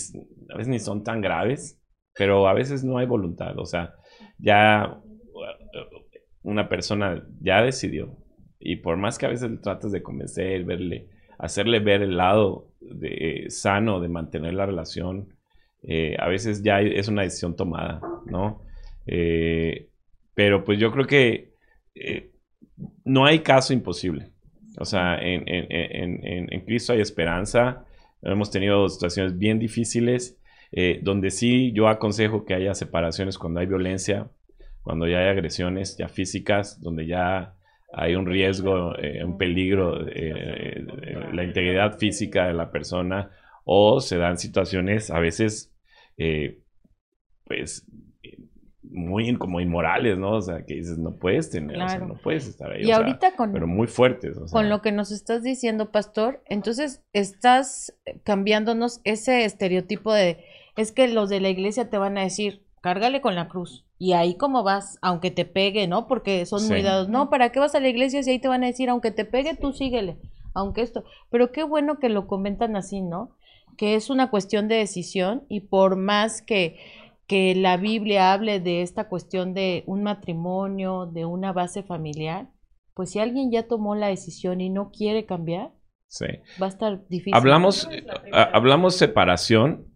[0.51, 1.79] a veces ni son tan graves,
[2.15, 3.93] pero a veces no hay voluntad, o sea,
[4.39, 4.99] ya
[6.41, 8.17] una persona ya decidió,
[8.59, 12.67] y por más que a veces trates de convencer, verle, hacerle ver el lado
[13.01, 15.33] eh, sano de mantener la relación,
[15.83, 18.61] eh, a veces ya es una decisión tomada, ¿no?
[19.05, 19.89] Eh,
[20.33, 21.53] pero pues yo creo que
[23.05, 24.31] no hay caso imposible.
[24.79, 27.85] O sea, en, en- Cristo hay esperanza.
[28.21, 30.37] Hemos tenido situaciones bien difíciles,
[31.01, 34.29] donde sí yo aconsejo que haya separaciones cuando hay violencia,
[34.83, 37.55] cuando ya hay agresiones ya físicas, donde ya
[37.93, 40.85] hay un riesgo, eh, un peligro, eh, eh,
[41.33, 43.31] la integridad física de la persona,
[43.63, 45.73] o se dan situaciones a veces,
[46.17, 46.59] eh,
[47.45, 47.85] pues,
[48.83, 50.31] muy como inmorales, ¿no?
[50.31, 52.13] O sea, que dices, no puedes tener, o sea, Claro.
[52.13, 52.81] no puedes estar ahí.
[52.81, 54.37] Y o sea, ahorita con, pero muy fuertes.
[54.37, 54.59] o sea.
[54.59, 60.43] con lo que nos estás diciendo, pastor, entonces estás cambiándonos ese estereotipo de,
[60.77, 63.86] es que los de la iglesia te van a decir, cárgale con la cruz.
[63.99, 66.07] Y ahí como vas, aunque te pegue, ¿no?
[66.07, 66.83] Porque son muy Sí.
[66.83, 67.09] dados.
[67.09, 69.25] No, ¿para qué vas a la iglesia si ahí te van a decir, aunque te
[69.25, 70.19] pegue, tú síguele?
[70.53, 71.03] Aunque esto.
[71.31, 73.31] Pero qué bueno que lo comentan así, ¿no?
[73.77, 76.77] Que es una cuestión de decisión y por más que,
[77.27, 82.49] que la Biblia hable de esta cuestión de un matrimonio, de una base familiar,
[82.93, 85.71] pues si alguien ya tomó la decisión y no quiere cambiar,
[86.07, 86.25] Sí.
[86.61, 87.35] va a estar difícil.
[87.35, 89.87] Hablamos, eh, ha- hablamos separación,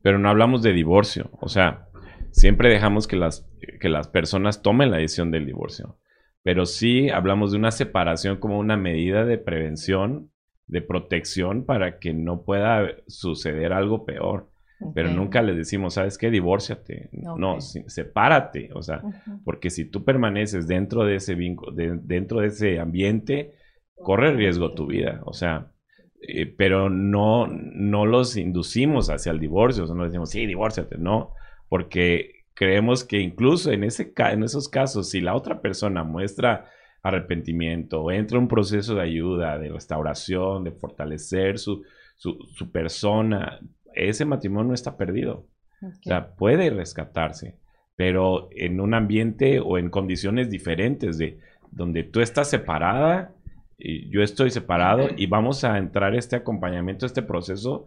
[0.00, 1.30] pero no hablamos de divorcio.
[1.40, 1.85] O sea,
[2.32, 3.48] siempre dejamos que las,
[3.80, 5.98] que las personas tomen la decisión del divorcio.
[6.42, 10.30] Pero sí hablamos de una separación como una medida de prevención,
[10.68, 14.48] de protección para que no pueda suceder algo peor.
[14.94, 16.30] Pero nunca les decimos, ¿sabes qué?
[16.30, 17.08] Divórciate.
[17.36, 18.70] No, sepárate.
[18.74, 19.00] O sea,
[19.44, 23.54] porque si tú permaneces dentro de ese de- dentro de ese ambiente,
[23.94, 25.20] corre riesgo tu vida.
[25.24, 25.72] O sea,
[26.20, 29.84] eh, pero no, no los inducimos hacia el divorcio.
[29.84, 30.98] O sea, no les decimos, sí, divórciate.
[30.98, 31.32] No,
[31.68, 36.70] porque creemos que incluso en, ese, ca- en esos casos, si la otra persona muestra
[37.02, 41.82] arrepentimiento o entra en un proceso de ayuda, de restauración, de fortalecer su,
[42.16, 43.60] su, su persona,
[43.94, 45.46] ese matrimonio no está perdido.
[45.82, 47.56] O sea, puede rescatarse.
[47.96, 51.38] pero en un ambiente o en condiciones diferentes, de
[51.70, 53.32] donde tú estás separada
[53.78, 57.86] y yo estoy separado y vamos a entrar este acompañamiento, este proceso,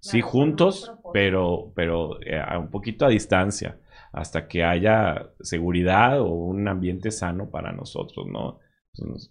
[0.00, 3.78] sí juntos, pero, pero eh, a un poquito a distancia,
[4.12, 8.58] hasta que haya seguridad o un ambiente sano para nosotros, ¿no?
[8.92, 9.30] Entonces,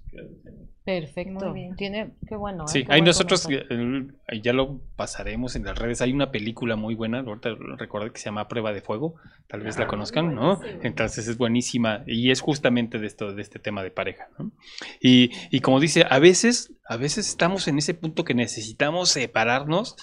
[0.86, 1.46] Perfecto.
[1.50, 1.76] Muy bien.
[1.76, 2.64] Tiene, qué bueno.
[2.64, 2.68] ¿eh?
[2.68, 4.10] Sí, Qué hay nosotros, comentario.
[4.28, 6.02] eh, ya lo pasaremos en las redes.
[6.02, 9.14] Hay una película muy buena, ahorita recordé que se llama Prueba de Fuego,
[9.48, 10.60] tal vez la conozcan, ¿no?
[10.82, 14.52] Entonces es buenísima y es justamente de esto, de este tema de pareja, ¿no?
[15.00, 19.96] Y, y como dice, a veces, a veces estamos en ese punto que necesitamos separarnos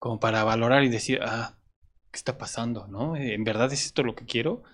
[0.00, 1.58] como para valorar y decir, ah,
[2.10, 3.16] ¿qué está pasando, no?
[3.16, 4.64] Eh, ¿En verdad es esto lo que quiero?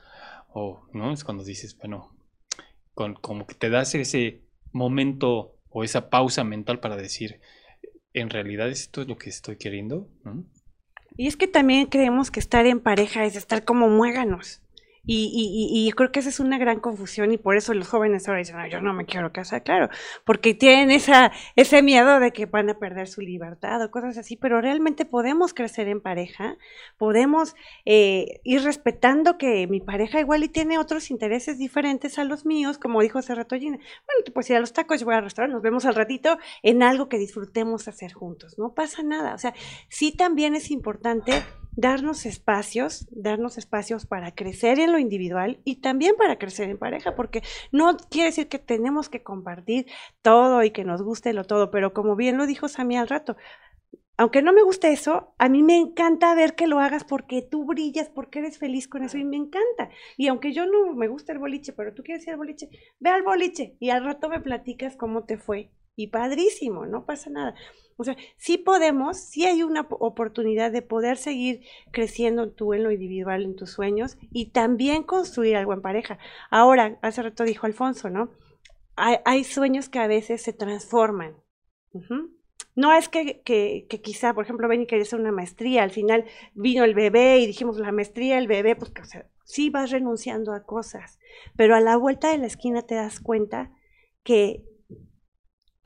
[0.48, 1.12] O, ¿no?
[1.12, 2.16] Es cuando dices, bueno,
[2.94, 4.40] con, como que te das ese
[4.72, 7.40] momento o esa pausa mental para decir,
[8.14, 10.08] en realidad esto es lo que estoy queriendo.
[11.16, 14.62] Y es que también creemos que estar en pareja es estar como muéganos.
[15.08, 17.88] Y, y, y- yo creo que esa es una gran confusión y por eso los
[17.88, 19.88] jóvenes ahora dicen, "No, yo no me quiero casar, claro,
[20.24, 24.36] porque tienen esa, ese miedo de que van a perder su libertad o cosas así,
[24.36, 26.56] pero realmente podemos crecer en pareja,
[26.98, 27.54] podemos
[27.84, 32.78] eh, ir respetando que mi pareja igual y tiene otros intereses diferentes a los míos,
[32.78, 33.76] como dijo hace rato Gina.
[33.78, 36.38] Bueno, tú puedes ir a los tacos, yo voy al restaurante, nos vemos al ratito
[36.62, 39.54] en algo que disfrutemos hacer juntos, no pasa nada, o sea,
[39.88, 41.32] sí también es importante
[41.76, 47.14] darnos espacios, darnos espacios para crecer en lo individual y también para crecer en pareja,
[47.14, 49.86] porque no quiere decir que tenemos que compartir
[50.22, 53.36] todo y que nos guste lo todo, pero como bien lo dijo Sammy al rato,
[54.18, 57.66] aunque no me guste eso, a mí me encanta ver que lo hagas porque tú
[57.66, 59.90] brillas, porque eres feliz con eso y me encanta.
[60.16, 63.10] Y aunque yo no me gusta el boliche, pero tú quieres ir al boliche, ve
[63.10, 65.70] al boliche y al rato me platicas cómo te fue.
[65.96, 67.54] Y padrísimo, no pasa nada.
[67.96, 72.82] O sea, sí podemos, sí hay una po- oportunidad de poder seguir creciendo tú en
[72.82, 76.18] lo individual, en tus sueños y también construir algo en pareja.
[76.50, 78.30] Ahora, hace rato dijo Alfonso, ¿no?
[78.96, 81.36] Hay, sueños que a veces se transforman.
[82.74, 86.84] No es que, que, quizá, por ejemplo, Benny quería hacer una maestría, al final vino
[86.84, 90.64] el bebé y dijimos la maestría, el bebé, pues o sea, sí vas renunciando a
[90.64, 91.18] cosas,
[91.56, 93.70] pero a la vuelta de la esquina te das cuenta
[94.22, 94.64] que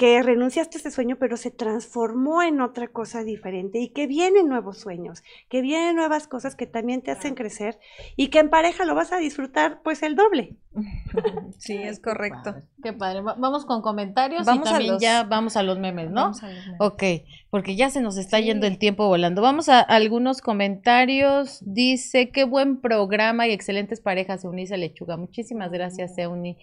[0.01, 4.49] que renunciaste a ese sueño, pero se transformó en otra cosa diferente y que vienen
[4.49, 7.79] nuevos sueños, que vienen nuevas cosas que también te hacen crecer
[8.17, 10.57] y que en pareja lo vas a disfrutar pues el doble.
[11.59, 12.53] Sí, es correcto.
[12.53, 13.21] Padre, Qué padre.
[13.21, 16.23] Va- Vamos con comentarios Vamos y a también los- ya vamos a los memes, ¿no?
[16.23, 16.81] Vamos a los memes.
[16.81, 17.03] Ok,
[17.51, 18.45] porque ya se nos está Sí.
[18.45, 19.43] yendo el tiempo volando.
[19.43, 21.59] Vamos a algunos comentarios.
[21.67, 25.17] Dice, qué buen programa y excelentes parejas, Eunice Lechuga.
[25.19, 26.57] Muchísimas gracias, Euni.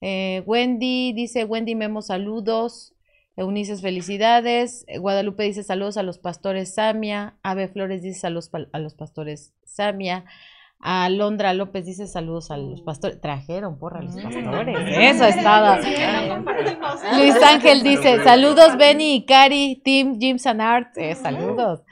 [0.00, 2.94] Eh, Wendy dice, Wendy Memo, saludos.
[3.36, 4.84] Eunices, felicidades.
[4.88, 7.38] Eh, Guadalupe dice, saludos a los pastores Samia.
[7.42, 10.24] Ave Flores dice, saludos a los pastores Samia.
[10.82, 13.20] Alondra López dice, saludos a los pastores.
[13.20, 14.78] Trajeron, porra, a los pastores.
[14.98, 15.76] Eso es todo.
[17.18, 21.82] Luis Ángel dice, saludos Benny y Cari, Team Jim Sanart, eh, saludos.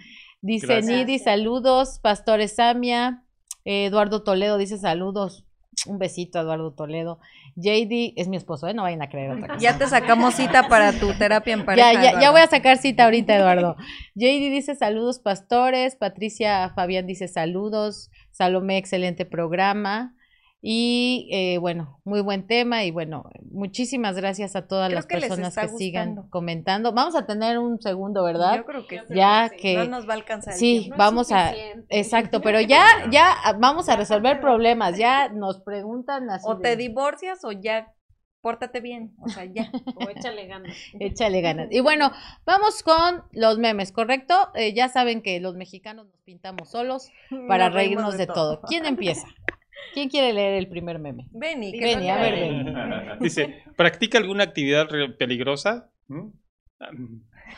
[0.41, 0.87] Dice Gracias.
[0.87, 3.25] Nidi, saludos, Pastores Samia,
[3.65, 5.45] eh, Eduardo Toledo dice saludos,
[5.87, 7.19] un besito a Eduardo Toledo.
[7.61, 8.75] JD es mi esposo, ¿eh?
[8.75, 9.61] no vayan a creer otra cosa.
[9.61, 11.93] Ya te sacamos cita para tu terapia en Ya, pareja.
[11.93, 12.33] ya, ya Eduardo.
[12.33, 13.77] voy a sacar cita ahorita, Eduardo.
[14.15, 15.97] JD dice saludos, pastores.
[15.97, 18.11] Patricia Fabián dice saludos.
[18.31, 20.15] Salomé, excelente programa.
[20.61, 22.85] Y eh, bueno, muy buen tema.
[22.85, 26.93] Y bueno, muchísimas gracias a todas Creo las que personas que sigan comentando.
[26.93, 28.57] Vamos a tener un segundo, ¿verdad?
[28.57, 29.15] Yo creo que sí.
[29.15, 30.55] ya que No nos va a alcanzar.
[30.55, 30.97] el sí, tiempo.
[30.99, 31.53] vamos a
[31.89, 34.99] exacto, pero ya ya vamos a resolver problemas.
[34.99, 37.93] Ya nos preguntan así O te divorcias o ya
[38.41, 39.15] pórtate bien.
[39.21, 39.71] O sea, ya.
[39.97, 40.77] O échale ganas.
[40.99, 41.69] Échale ganas.
[41.71, 42.11] Y bueno,
[42.45, 44.35] vamos con los memes, ¿correcto?
[44.55, 47.11] Eh, ya saben que los mexicanos nos pintamos solos
[47.47, 48.61] para Nos reírnos de, todo.
[48.63, 49.27] ¿Quién empieza?
[49.95, 51.29] ¿Quién quiere leer el primer meme?
[51.33, 52.75] Benny, que Benny, no a ver, Benny.
[53.21, 55.91] Dice, ¿practica alguna actividad peligrosa?
[56.09, 56.29] ¿Mm?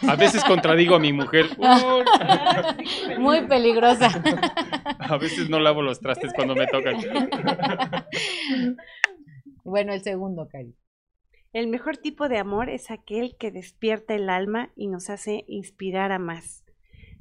[0.08, 1.46] A veces contradigo a mi mujer.
[1.58, 3.18] Uy.
[3.18, 4.08] Muy peligrosa.
[4.98, 6.96] A veces no lavo los trastes cuando me tocan.
[9.64, 10.74] Bueno, el segundo, Cari.
[11.52, 16.12] El mejor tipo de amor es aquel que despierta el alma y nos hace inspirar
[16.12, 16.64] a más.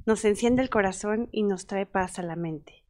[0.06, 2.84] Nos enciende el corazón y nos trae paz a la mente.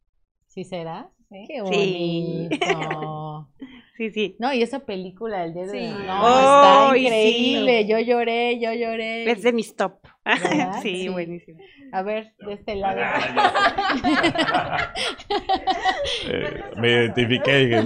[0.47, 1.09] ¿Sí será?
[1.31, 1.45] Sí.
[1.47, 2.47] Qué Sí.
[2.49, 3.47] bonito.
[3.97, 4.35] Sí, sí.
[4.39, 5.77] No, y esa película del dedo Sí.
[5.77, 7.01] de- No, está sí.
[7.05, 7.85] increíble.
[7.85, 9.29] Yo lloré, yo lloré.
[9.29, 9.93] Es de mis top.
[10.81, 11.07] Sí, Sí.
[11.09, 11.59] buenísimo.
[11.91, 12.99] A ver, de este lado.
[16.27, 17.83] Eh, me identifiqué.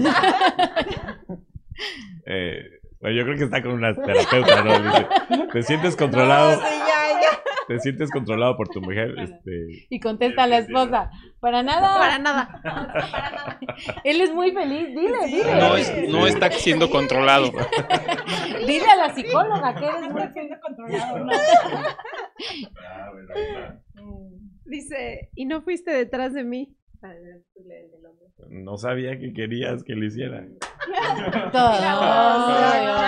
[2.25, 2.63] eh,
[3.01, 4.79] bueno, yo creo que está con una terapeuta, ¿no?
[4.79, 5.07] Dice,
[5.51, 6.51] ¿te sientes controlado?
[6.51, 7.39] No, sí, ya, ya.
[7.67, 9.13] Te sientes controlado por tu mujer.
[9.17, 11.09] Este, Y contesta a la esposa,
[11.39, 11.97] para nada.
[11.99, 13.59] Para nada.
[14.03, 15.55] Él es muy feliz, dile, dile.
[15.55, 17.51] No, es- no está siendo controlado.
[18.67, 21.19] Dile a la psicóloga que eres muy feliz controlado.
[21.19, 21.31] ¿no?
[22.77, 23.75] Ah.
[24.65, 26.75] Dice, Y no fuiste detrás de mí.
[28.49, 30.45] No sabía que querías que lo hiciera.
[31.51, 31.77] Todo.
[31.77, 33.05] "Claro,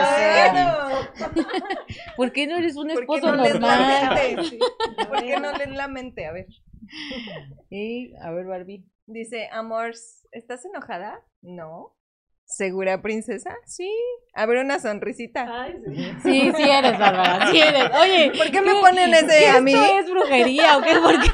[2.15, 4.15] ¿Por qué no eres un ¿por qué esposo no normal?
[4.15, 4.43] mente?
[4.43, 4.59] Sí.
[5.07, 6.25] ¿Por qué no lees la mente?
[6.25, 6.47] A ver.
[7.69, 8.85] Y, a ver, Barbie.
[9.05, 11.21] Dice, Amors, ¿estás enojada?
[11.41, 11.95] No.
[12.57, 13.55] ¿Segura, princesa?
[13.67, 13.93] Sí.
[14.33, 15.67] A ver, una sonrisita.
[16.23, 17.83] Sí, sí eres, Bárbara, sí eres.
[18.01, 19.73] Oye, ¿Por qué me ponen ese ¿qué a mí?
[19.73, 20.93] ¿Esto es brujería o qué?
[20.99, 21.29] Porque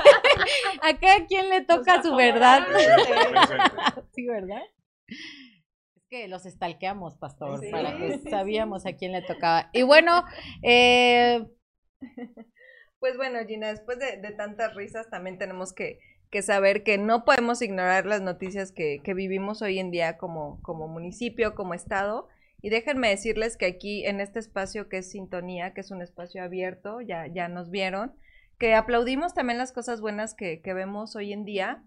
[0.81, 2.67] a cada quien le toca su verdad.
[4.13, 4.63] Sí, ¿verdad?
[5.07, 9.69] Es que los estalqueamos, pastor, Sí, para que sí, sabíamos a quién le tocaba.
[9.71, 10.25] Y bueno,
[10.61, 11.47] eh,
[12.99, 15.99] Pues bueno, Gina, después de, de tantas risas también tenemos que,
[16.33, 20.59] que saber que no podemos ignorar las noticias que, que vivimos hoy en día como,
[20.63, 22.27] como municipio, como estado.
[22.59, 26.41] Y déjenme decirles que aquí en este espacio que es Sintonía, que es un espacio
[26.43, 28.15] abierto, ya, ya nos vieron,
[28.57, 31.83] que aplaudimos también las cosas buenas que, que vemos hoy en día.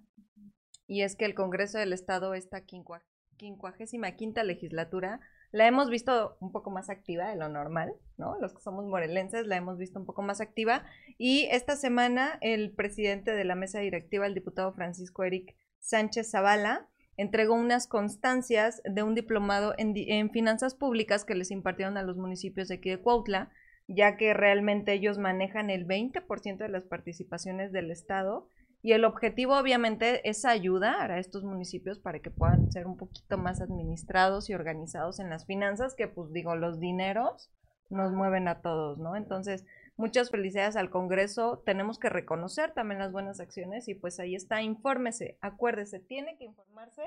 [0.86, 3.03] Y es que el Congreso del Estado, esta quincua-
[3.36, 5.18] quincuagésima quinta legislatura,
[5.57, 8.38] la hemos visto un poco más activa de lo normal, ¿no?
[8.40, 10.84] Los que somos morelenses la hemos visto un poco más activa.
[11.16, 16.90] Y esta semana el presidente de la mesa directiva, el diputado Francisco Eric Sánchez Zavala,
[17.16, 22.68] entregó unas constancias de un diplomado en, finanzas públicas que les impartieron a los municipios
[22.68, 23.50] de aquí de Cuautla,
[23.88, 28.50] ya que realmente ellos manejan el 20% de las participaciones del Estado.
[28.87, 33.37] Y el objetivo obviamente es ayudar a estos municipios para que puedan ser un poquito
[33.37, 37.51] más administrados y organizados en las finanzas, que pues digo, los dineros
[37.91, 39.16] nos mueven a todos, ¿no?
[39.16, 39.64] Entonces,
[39.97, 44.62] muchas felicidades al Congreso, tenemos que reconocer también las buenas acciones y pues ahí está,
[44.62, 47.03] infórmese, acuérdese, tiene que informarse.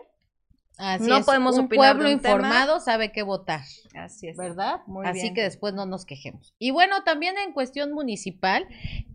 [0.79, 2.37] Así No es, podemos un opinar de pueblo tema.
[2.39, 3.61] informado sabe qué votar.
[3.93, 4.37] Así es.
[4.37, 4.81] ¿verdad?
[4.87, 5.33] Muy Así bien.
[5.35, 6.55] que después no nos quejemos.
[6.57, 8.65] Y bueno, también en cuestión municipal,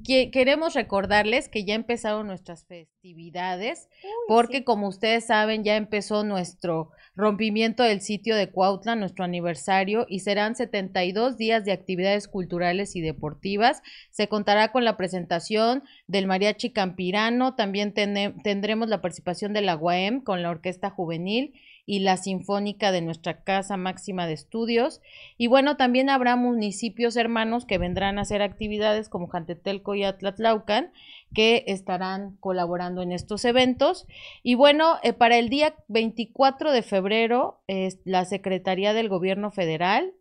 [0.05, 3.89] que queremos recordarles que ya empezaron nuestras festividades,
[4.29, 10.21] porque como ustedes saben, ya empezó nuestro rompimiento del sitio de Cuautla, nuestro aniversario, y
[10.21, 13.83] serán 72 días de actividades culturales y deportivas.
[14.11, 20.23] Se contará con la presentación del Mariachi Campirano, también tendremos la participación de la UAM
[20.23, 21.55] con la Orquesta Juvenil
[21.87, 25.01] y la Sinfónica de nuestra Casa Máxima de Estudios.
[25.37, 30.93] Y bueno, también habrá municipios hermanos que vendrán a hacer actividades como Jantetelco y Atlatlaucan,
[31.35, 34.07] que estarán colaborando en estos eventos.
[34.43, 37.61] Y bueno, eh, para el día 24 de febrero,
[38.05, 40.13] la Secretaría del Gobierno Federal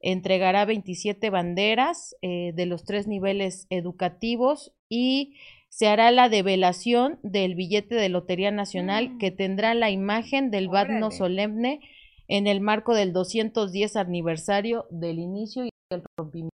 [0.00, 5.34] entregará 27 banderas eh, de los tres niveles educativos y
[5.70, 9.18] se hará la develación del billete de Lotería Nacional Mm.
[9.18, 11.80] que tendrá la imagen del Badno solemne
[12.28, 16.50] en el marco del 210 aniversario del inicio y del rompimiento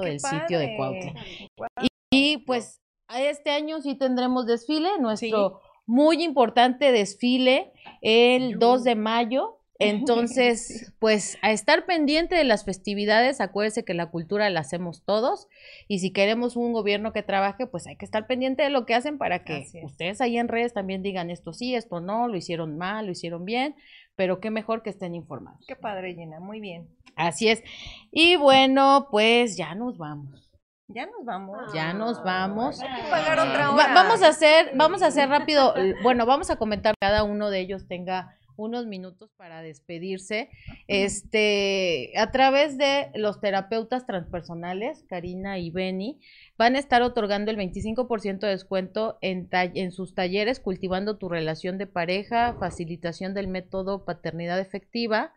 [0.00, 0.74] ¡Qué del sitio de!
[0.76, 1.14] Cuautla.
[1.56, 1.68] Guau.
[2.10, 2.80] Y pues
[3.16, 9.57] este año sí tendremos desfile, nuestro muy importante desfile el 2 de mayo.
[9.80, 15.46] Entonces, pues a estar pendiente de las festividades, acuérdense que la cultura la hacemos todos
[15.86, 18.94] y si queremos un gobierno que trabaje, pues hay que estar pendiente de lo que
[18.94, 22.76] hacen para que ustedes ahí en redes también digan esto sí, esto no, lo hicieron
[22.76, 23.76] mal, lo hicieron bien,
[24.16, 25.64] pero qué mejor que estén informados.
[25.68, 26.88] Qué padre, Gina, muy bien.
[27.14, 27.62] Así es.
[28.10, 30.44] Y bueno, pues ya nos vamos.
[30.88, 31.58] Ya nos vamos.
[31.74, 32.80] Ya nos vamos.
[32.80, 33.94] Hay que pagar otra Va- hora.
[33.94, 37.86] vamos a hacer, vamos a hacer rápido, bueno, vamos a comentar cada uno de ellos
[37.86, 40.50] tenga unos minutos para despedirse.
[40.88, 46.20] Este, a través de los terapeutas transpersonales, Karina y Beni,
[46.58, 51.78] van a estar otorgando el 25% de descuento en, en sus talleres Cultivando tu relación
[51.78, 55.32] de pareja, facilitación del método paternidad efectiva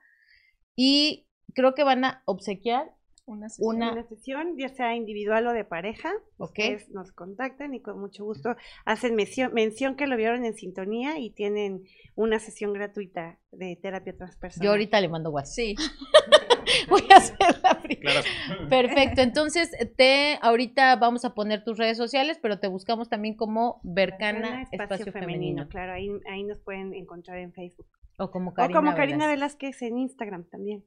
[0.75, 2.91] y creo que van a obsequiar
[3.25, 3.75] Una sesión.
[3.75, 6.49] una Una sesión, ya sea individual o de pareja, Ok.
[6.49, 8.55] ustedes nos contactan y con mucho gusto
[8.85, 11.83] hacen mención, mención que lo vieron en sintonía y tienen
[12.15, 14.65] una sesión gratuita de terapia transpersonal.
[14.65, 15.53] Yo ahorita le mando WhatsApp.
[15.53, 15.75] Sí.
[16.89, 18.21] Voy a hacer la primera.
[18.21, 18.69] Claro.
[18.69, 19.21] Perfecto.
[19.21, 24.67] Entonces, te ahorita vamos a poner tus redes sociales, pero te buscamos también como Bercana
[24.71, 25.67] Espacio, Femenino.
[25.67, 27.87] Claro, ahí, ahí nos pueden encontrar en Facebook.
[28.17, 28.77] O como Karina.
[28.79, 29.71] o como Karina Velázquez.
[29.77, 30.83] Velázquez en Instagram también.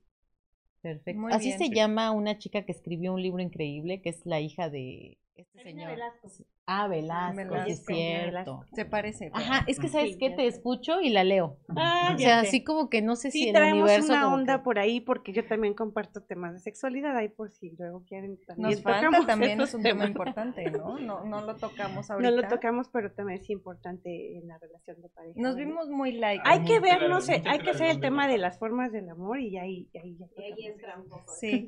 [0.85, 1.20] Perfecto.
[1.20, 1.59] Muy Así bien.
[1.59, 1.74] se Sí.
[1.74, 5.82] llama una chica que escribió un libro increíble, que es la hija de este Karina
[5.82, 5.91] señor.
[5.93, 6.28] Velasco.
[6.66, 8.64] Ah, Velasco, Velasco, es cierto.
[8.74, 9.30] Se parece.
[9.30, 10.47] pero- Ajá, es que sabes Sí, ya te sé.
[10.47, 11.59] escucho y la leo.
[11.76, 12.47] Ah, O sea, sé.
[12.49, 15.01] así como que no sé si Sí, el traemos universo una onda que- por ahí
[15.01, 19.01] porque yo también comparto temas de sexualidad ahí por si luego quieren también Nos falta
[19.01, 20.99] tocamos también es un tema importante, ¿no?
[20.99, 22.30] No, no lo tocamos No ahorita.
[22.30, 25.35] lo tocamos, pero también es importante en la relación de pareja.
[25.37, 25.68] Nos ¿verdad?
[25.68, 26.43] vimos muy like.
[26.47, 28.91] Hay que Mucha ver, no sé, mucha hay que hacer el tema de las formas
[28.91, 30.70] del amor y ahí, ahí ya Y ahí tocamos.
[30.70, 31.32] es gran foco.
[31.39, 31.66] Sí.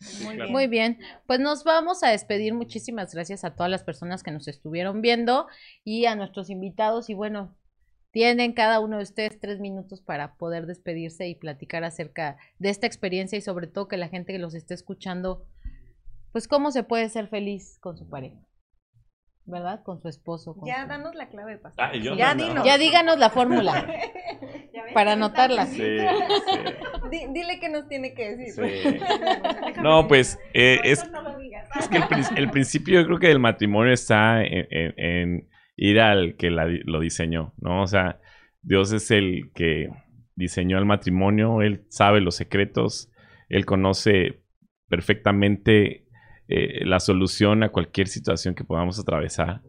[0.00, 0.50] Sí, Muy claro.
[0.52, 2.54] Muy bien, pues nos vamos a despedir.
[2.54, 5.46] Muchísimas gracias a todas las personas que nos estuvieron viendo
[5.84, 7.08] y a nuestros invitados.
[7.10, 7.54] Y bueno,
[8.10, 12.86] tienen cada uno de ustedes tres minutos para poder despedirse y platicar acerca de esta
[12.86, 15.46] experiencia y sobre todo que la gente que los esté escuchando,
[16.32, 18.40] pues cómo se puede ser feliz con su pareja,
[19.48, 19.82] ¿verdad?
[19.82, 20.54] Con su esposo.
[20.54, 21.84] con Ya, su- danos la clave, pastor.
[21.84, 22.48] Ah, ya no, no.
[22.48, 22.64] dinos.
[22.66, 23.86] Ya díganos la fórmula
[24.94, 25.66] para anotarla.
[25.66, 26.06] Sí, sí,
[27.10, 28.52] Di- dile qué nos tiene que decir.
[28.82, 28.98] sí.
[29.82, 31.68] No, pues eh, es, No lo digas.
[31.78, 35.48] es que el, prin- el principio yo creo que del matrimonio está en, en- en
[35.76, 37.82] ir al que la lo diseñó, ¿no?
[37.82, 38.20] O sea,
[38.62, 39.88] Dios es el que
[40.34, 43.10] diseñó el matrimonio, Él sabe los secretos,
[43.48, 44.42] Él conoce
[44.88, 46.07] perfectamente
[46.48, 49.62] eh, la solución a cualquier situación que podamos atravesar.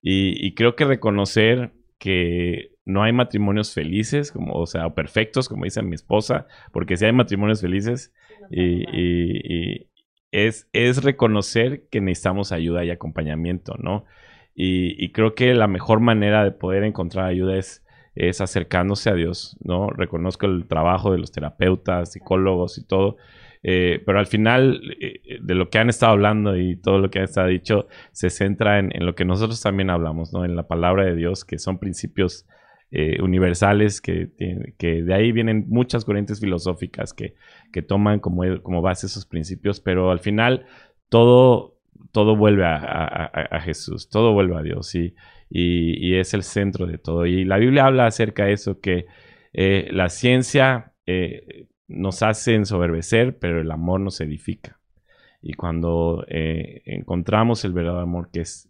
[0.00, 5.64] Y, y creo que reconocer que no hay matrimonios felices, como, o sea, perfectos, como
[5.64, 8.12] dice mi esposa, porque sí hay matrimonios felices,
[8.50, 9.86] y, y- y
[10.32, 14.04] es, es reconocer que necesitamos ayuda y acompañamiento, ¿no?
[14.54, 19.14] Y, y creo que la mejor manera de poder encontrar ayuda es, es acercándose a
[19.14, 19.88] Dios, ¿no?
[19.90, 23.16] Reconozco el trabajo de los terapeutas, psicólogos y todo,
[23.62, 27.18] eh, pero al final eh, de lo que han estado hablando y todo lo que
[27.20, 30.44] han estado dicho se centra en, lo que nosotros también hablamos, ¿no?
[30.44, 32.46] En la palabra de Dios, que son principios
[32.90, 34.30] eh, universales, que,
[34.78, 37.34] que de ahí vienen muchas corrientes filosóficas que,
[37.72, 40.66] que toman como, como base esos principios, pero al final
[41.08, 41.78] todo,
[42.12, 45.14] todo vuelve a, a- Jesús, todo vuelve a Dios y,
[45.50, 47.26] y- es el centro de todo.
[47.26, 49.06] Y la Biblia habla acerca de eso, que
[49.52, 54.78] eh, la ciencia eh, nos hace ensoberbecer, pero el amor nos edifica.
[55.42, 58.66] Y cuando eh, encontramos el verdadero amor que es,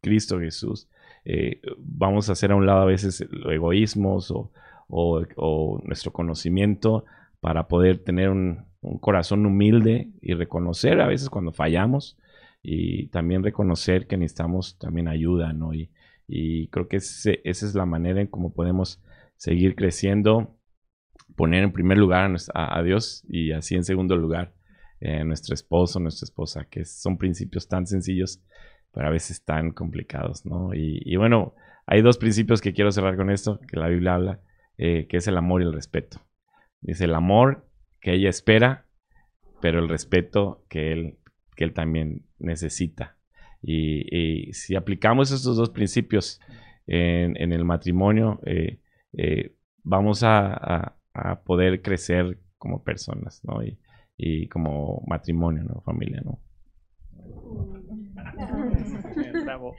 [0.00, 0.88] Cristo Jesús,
[1.26, 4.50] eh, vamos a hacer a un lado a veces los egoísmos o,
[5.84, 7.04] nuestro conocimiento
[7.40, 8.64] para poder tener un,
[9.00, 12.18] corazón humilde y reconocer a veces cuando fallamos
[12.62, 15.72] y también reconocer que necesitamos también ayuda, ¿no?
[15.72, 15.88] Y,
[16.68, 19.00] creo que esa es la manera en cómo podemos
[19.36, 20.54] seguir creciendo,
[21.36, 24.54] poner en primer lugar a, Dios y así en segundo lugar
[25.00, 28.42] eh, nuestro esposo, nuestra esposa, que son principios tan sencillos,
[28.92, 30.70] pero a veces tan complicados, ¿no?
[30.74, 31.54] Y, bueno,
[31.86, 34.40] hay dos principios que quiero cerrar con esto, que la Biblia habla,
[34.78, 36.20] eh, que es el amor y el respeto.
[36.80, 37.66] Dice el amor
[38.00, 38.86] que ella espera,
[39.60, 41.18] pero el respeto que él,
[41.56, 43.16] que él también necesita.
[43.60, 46.40] Y, si aplicamos estos dos principios
[46.86, 48.80] en, el matrimonio, eh,
[49.14, 53.62] eh, vamos a- a poder crecer como personas, ¿no?
[53.62, 53.78] Y,
[54.16, 55.80] y como matrimonio, ¿no?
[55.82, 56.40] Familia, ¿no?
[59.44, 59.74] Bravo.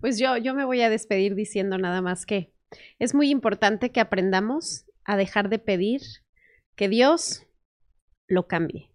[0.00, 2.52] Pues yo, yo me voy a despedir diciendo nada más que
[2.98, 6.00] es muy importante que aprendamos a dejar de pedir
[6.74, 7.46] que Dios
[8.28, 8.90] lo cambie.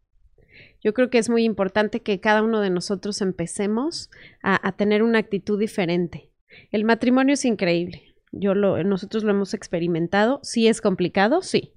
[0.84, 4.10] Yo creo que es muy importante que cada uno de nosotros empecemos
[4.42, 6.32] a, a tener una actitud diferente.
[6.72, 8.16] El matrimonio es increíble.
[8.32, 10.40] Yo lo, nosotros lo hemos experimentado.
[10.44, 11.74] Sí es complicado, sí.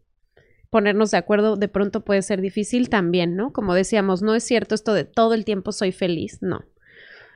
[0.74, 3.52] Ponernos de acuerdo de pronto puede ser difícil también, ¿no?
[3.52, 6.64] Como decíamos, no es cierto esto de todo el tiempo soy feliz, no.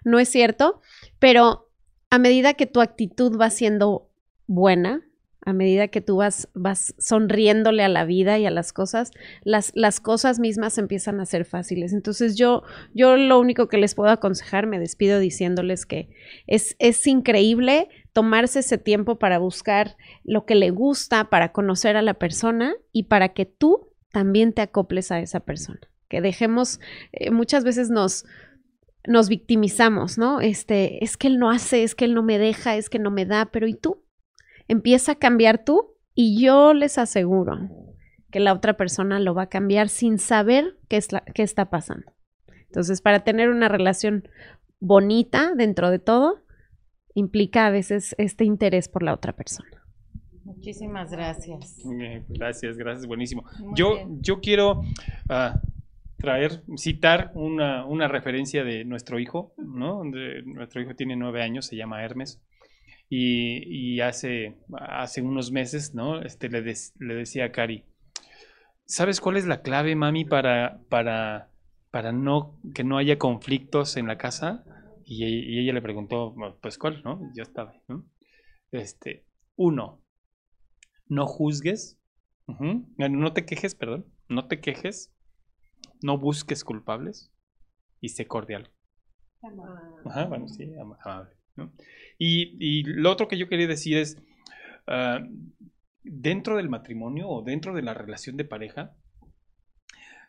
[0.03, 0.80] No es cierto,
[1.20, 1.70] pero
[2.11, 4.11] a medida que tu actitud va siendo
[4.49, 5.05] buena,
[5.47, 9.12] a medida que tú vas, vas sonriéndole a la vida y a las cosas,
[9.45, 11.93] las, las cosas mismas empiezan a ser fáciles.
[11.93, 16.09] Entonces yo, yo lo único que les puedo aconsejar, me despido diciéndoles que
[16.49, 22.02] es, es increíble tomarse ese tiempo para buscar lo que le gusta, para conocer a
[22.02, 25.78] la persona y para que tú también te acoples a esa persona.
[26.08, 26.80] Que dejemos,
[27.12, 28.24] eh, muchas veces nos,
[29.06, 30.40] nos victimizamos, ¿no?
[30.40, 33.12] Este, es que él no hace, es que él no me deja, es que no
[33.12, 34.02] me da, pero ¿y tú?
[34.66, 37.56] Empieza a cambiar tú y yo les aseguro
[38.32, 41.70] que la otra persona lo va a cambiar sin saber qué, es la- qué está
[41.70, 42.10] pasando.
[42.66, 44.28] Entonces, para tener una relación
[44.80, 46.42] bonita dentro de todo,
[47.14, 49.68] implica a veces este interés por la otra persona.
[50.44, 51.82] Muchísimas gracias.
[52.28, 53.44] Gracias, gracias, buenísimo.
[53.61, 54.22] Muy Yo, bien.
[54.22, 54.82] yo quiero
[55.28, 55.61] ah,
[56.16, 60.02] traer, citar una, una referencia de nuestro hijo, ¿no?
[60.04, 62.40] De- nuestro hijo tiene nueve años, se llama Hermes.
[63.11, 66.20] Y, y hace, hace unos meses, ¿no?
[66.22, 67.84] Este, le, des- le decía a Cari,
[68.86, 71.48] ¿sabes cuál es la clave, mami, para, para,
[71.90, 74.64] para no, que no haya conflictos en la casa?
[75.11, 77.32] Y, y ella le preguntó, pues cuál, ¿no?
[77.34, 78.04] Ya estaba, ¿no?
[78.70, 79.24] Este,
[79.56, 80.02] uno,
[81.09, 81.98] no juzgues,
[82.46, 85.11] ujú, no te quejes, perdón, no te quejes,
[86.02, 87.32] no busques culpables
[88.02, 88.70] y sé cordial.
[90.04, 91.36] Ajá, bueno, sí, ama- amable.
[91.56, 91.72] ¿no?
[92.18, 94.18] Y, y lo otro que yo quería decir es,
[94.86, 95.26] ah,
[96.02, 98.94] dentro del matrimonio o dentro de la relación de pareja,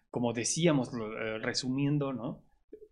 [0.09, 2.43] como decíamos, eh, resumiendo, ¿no?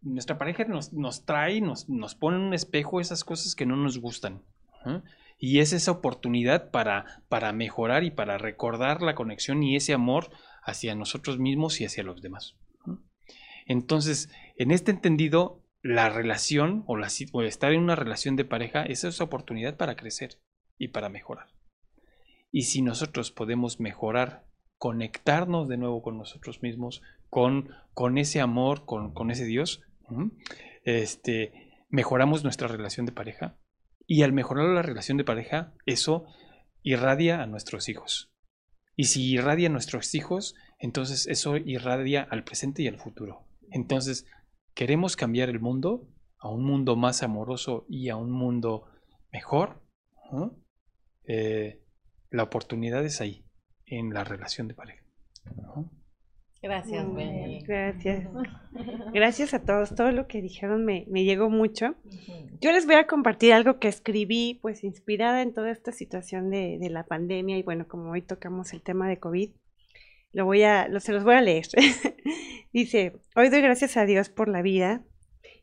[0.01, 3.75] Nuestra pareja nos, nos trae, nos, nos pone en un espejo esas cosas que no
[3.75, 4.43] nos gustan.
[5.37, 10.29] Y es esa oportunidad para, para mejorar y para recordar la conexión y ese amor
[10.63, 12.55] hacia nosotros mismos y hacia los demás.
[13.65, 16.97] Entonces, en este entendido, la relación o,
[17.33, 20.39] o estar en una relación de pareja es esa oportunidad para crecer
[20.77, 21.47] y para mejorar.
[22.51, 28.85] Y si nosotros podemos mejorar, conectarnos de nuevo con nosotros mismos, con, con ese amor,
[28.85, 29.83] con, con ese Dios.
[30.83, 33.57] Este, mejoramos nuestra relación de pareja.
[34.05, 36.25] Y al mejorar la relación de pareja, eso
[36.81, 38.31] irradia a nuestros hijos.
[38.95, 43.47] Y si irradia a nuestros hijos, entonces eso irradia al presente y al futuro.
[43.69, 44.25] Entonces,
[44.73, 46.07] queremos cambiar el mundo
[46.39, 48.85] a un mundo más amoroso y a un mundo
[49.31, 49.83] mejor.
[51.25, 51.83] Eh,
[52.29, 53.45] la oportunidad es ahí,
[53.85, 55.03] en la relación de pareja.
[56.61, 57.61] Gracias, Benny.
[57.61, 58.27] Gracias.
[59.13, 59.95] Gracias a todos.
[59.95, 61.95] Todo lo que dijeron me, me llegó mucho.
[62.59, 66.77] Yo les voy a compartir algo que escribí, pues inspirada en toda esta situación de,
[66.79, 69.51] de la pandemia y bueno, como hoy tocamos el tema de COVID,
[70.33, 71.65] lo voy a, lo, se los voy a leer.
[72.73, 75.01] Dice, hoy doy gracias a Dios por la vida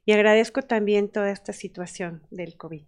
[0.04, 2.82] y agradezco también toda esta situación del COVID,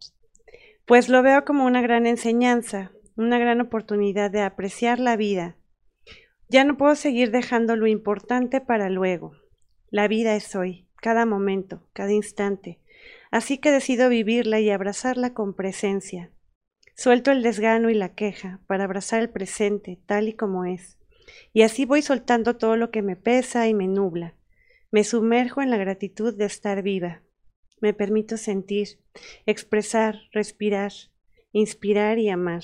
[0.85, 5.57] pues lo veo como una gran enseñanza, una gran oportunidad de apreciar la vida.
[6.49, 9.33] Ya no puedo seguir dejando lo importante para luego.
[9.91, 12.81] La vida es hoy, cada momento, cada instante.
[13.31, 16.31] Así que decido vivirla y abrazarla con presencia.
[16.95, 20.99] Suelto el desgano y la queja para abrazar el presente tal y como es.
[21.53, 24.35] Y así voy soltando todo lo que me pesa y me nubla.
[24.91, 27.23] Me sumerjo en la gratitud de estar viva.
[27.81, 29.01] Me permito sentir,
[29.45, 30.93] expresar, respirar,
[31.53, 32.63] inspirar y amar.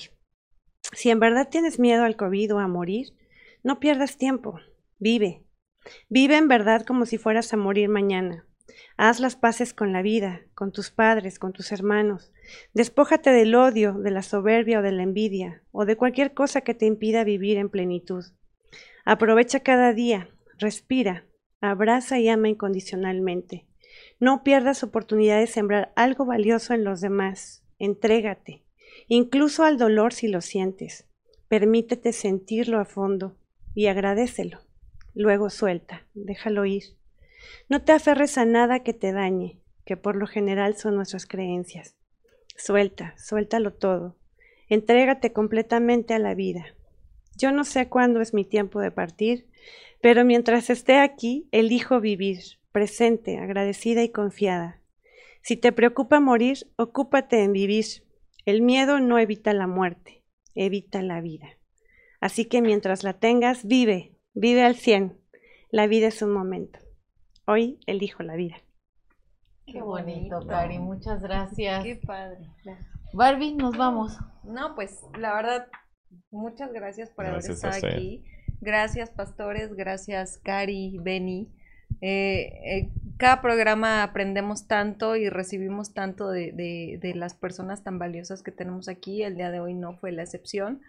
[0.93, 3.13] Si en verdad tienes miedo al COVID o a morir,
[3.63, 4.59] no pierdas tiempo.
[4.99, 5.45] Vive.
[6.09, 8.45] Vive en verdad como si fueras a morir mañana.
[8.97, 12.33] Haz las paces con la vida, con tus padres, con tus hermanos.
[12.73, 16.73] Despójate del odio, de la soberbia o de la envidia, o de cualquier cosa que
[16.73, 18.25] te impida vivir en plenitud.
[19.05, 21.25] Aprovecha cada día, respira,
[21.61, 23.67] abraza y ama incondicionalmente.
[24.19, 27.65] No pierdas oportunidad de sembrar algo valioso en los demás.
[27.79, 28.63] Entrégate,
[29.07, 31.07] incluso al dolor si lo sientes.
[31.47, 33.37] Permítete sentirlo a fondo
[33.75, 34.59] y agradecelo.
[35.13, 36.83] Luego suelta, déjalo ir.
[37.69, 41.95] No te aferres a nada que te dañe, que por lo general son nuestras creencias.
[42.55, 44.17] Suelta, suéltalo todo.
[44.69, 46.65] Entrégate completamente a la vida.
[47.35, 49.47] Yo no sé cuándo es mi tiempo de partir,
[50.01, 52.39] pero mientras esté aquí, elijo vivir,
[52.71, 54.81] presente, agradecida y confiada.
[55.41, 57.85] Si te preocupa morir, ocúpate en vivir.
[58.45, 60.23] El miedo no evita la muerte,
[60.55, 61.57] evita la vida.
[62.23, 65.19] Así que mientras la tengas, vive, vive al cien.
[65.71, 66.79] La vida es un momento.
[67.45, 68.55] Hoy elijo la vida.
[69.65, 70.79] Qué bonito, Cari.
[70.79, 71.83] Muchas gracias.
[71.83, 72.47] Qué padre.
[73.11, 74.17] Barbie, nos vamos.
[74.45, 75.67] No, pues la verdad,
[76.31, 78.23] muchas gracias por Gracias haber estado aquí.
[78.61, 79.73] Gracias, pastores.
[79.75, 81.51] Gracias, Cari, Beni.
[81.99, 87.99] Eh, eh, cada programa aprendemos tanto y recibimos tanto de, de- de las personas tan
[87.99, 89.23] valiosas que tenemos aquí.
[89.23, 90.81] El día de hoy no fue la excepción.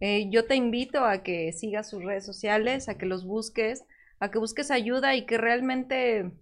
[0.00, 3.84] Eh, yo te invito a que sigas sus redes sociales, a que los busques,
[4.18, 6.32] a que busques ayuda y que realmente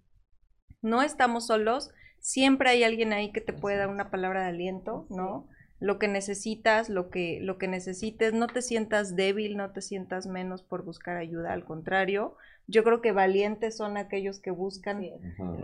[0.81, 1.91] no estamos solos.
[2.21, 5.49] Siempre hay alguien ahí que te puede dar una palabra de aliento, ¿no?
[5.81, 10.27] Lo que necesitas, lo que, lo que necesites, no te sientas débil, no te sientas
[10.27, 12.37] menos por buscar ayuda, al contrario.
[12.67, 15.03] Yo creo que valientes son aquellos que buscan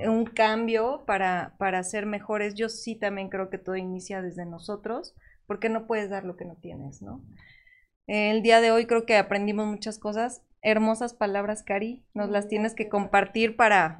[0.06, 2.54] un cambio para, para ser mejores.
[2.54, 5.14] Yo sí también creo que todo inicia desde nosotros,
[5.46, 7.20] porque no puedes dar lo que no tienes, ¿no?
[8.06, 10.42] El día de hoy creo que aprendimos muchas cosas.
[10.62, 12.02] Hermosas palabras, Cari.
[12.14, 13.98] Nos las tienes que compartir para,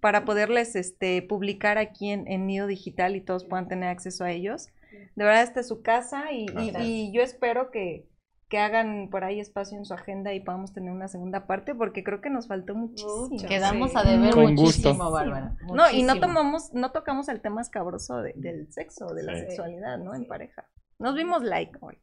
[0.00, 4.30] para poderles este, publicar aquí en, en Nido Digital y todos puedan tener acceso a
[4.32, 4.68] ellos.
[5.14, 8.08] De verdad, esta es su casa y, y- y yo espero que,
[8.48, 12.02] que hagan por ahí espacio en su agenda y podamos tener una segunda parte porque
[12.02, 13.28] creo que nos faltó muchísimo.
[13.48, 15.10] Quedamos a deber Con muchísimo, gusto.
[15.12, 15.56] Bárbara.
[15.72, 19.40] No, y no tomamos, no tocamos el tema escabroso de- del sexo, de la Sí.
[19.42, 20.14] sexualidad, ¿no?
[20.14, 20.68] En pareja.
[20.98, 21.98] Nos vimos like hoy.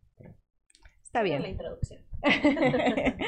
[1.11, 1.41] Está bien.
[1.41, 1.99] La introducción.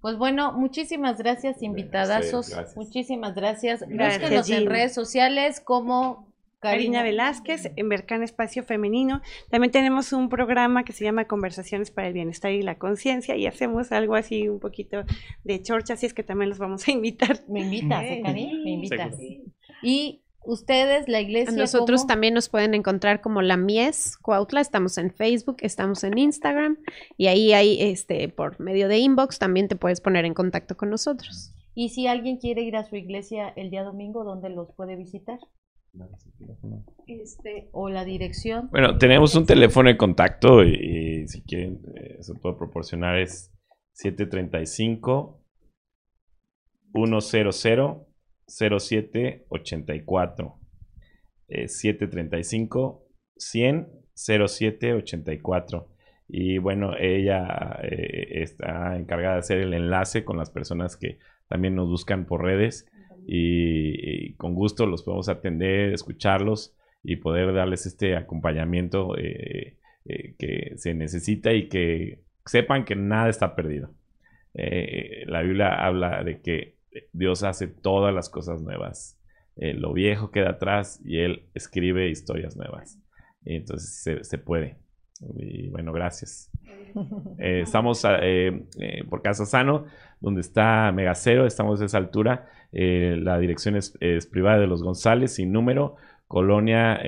[0.00, 2.50] Pues bueno, muchísimas gracias, invitadazos.
[2.50, 2.76] gracias.
[2.76, 3.82] Muchísimas gracias.
[3.88, 9.22] Gracias, Búsquenos en redes sociales como Karina Velázquez, en Bercán Espacio Femenino.
[9.50, 13.46] También tenemos un programa que se llama Conversaciones para el Bienestar y la Conciencia y
[13.46, 15.02] hacemos algo así un poquito
[15.42, 17.40] de chorcha, así es que también los vamos a invitar.
[17.48, 18.22] Me invitas, ¿eh, Sí.
[18.22, 18.62] Cari?
[18.62, 19.16] Me invitas.
[19.16, 19.50] Seguro.
[19.82, 21.52] Y ustedes, la iglesia.
[21.52, 22.08] Nosotros ¿cómo?
[22.08, 26.78] también nos pueden encontrar como la Mies Cuautla, estamos en Facebook, estamos en Instagram
[27.16, 30.90] y ahí hay este por medio de inbox también te puedes poner en contacto con
[30.90, 31.54] nosotros.
[31.74, 35.38] Y si alguien quiere ir a su iglesia el día domingo, ¿dónde los puede visitar?
[37.06, 38.68] Este, O la dirección.
[38.70, 43.52] Bueno, tenemos un teléfono de contacto y, y si quieren eh, se puede proporcionar es
[43.92, 45.44] 735
[47.20, 48.07] 100
[48.48, 50.58] 0784
[51.48, 53.06] eh, 735
[53.36, 55.88] 100 0784
[56.28, 61.18] y bueno, ella eh, está encargada de hacer el enlace con las personas que
[61.48, 62.86] también nos buscan por redes
[63.26, 70.72] y, con gusto los podemos atender, escucharlos y poder darles este acompañamiento eh, eh, que
[70.76, 73.90] se necesita y que sepan que nada está perdido.
[74.54, 76.77] La Biblia habla de que
[77.12, 79.18] Dios hace todas las cosas nuevas.
[79.56, 82.98] Eh, lo viejo queda atrás y Él escribe historias nuevas.
[83.44, 84.78] Y entonces se, se puede.
[85.36, 86.50] Y bueno, gracias.
[87.38, 88.66] Eh, estamos eh,
[89.08, 89.84] por Casa Sano,
[90.20, 92.48] donde está Megacero, estamos a esa altura.
[92.72, 95.96] La dirección es, es privada de los González, sin número,
[96.26, 96.98] Colonia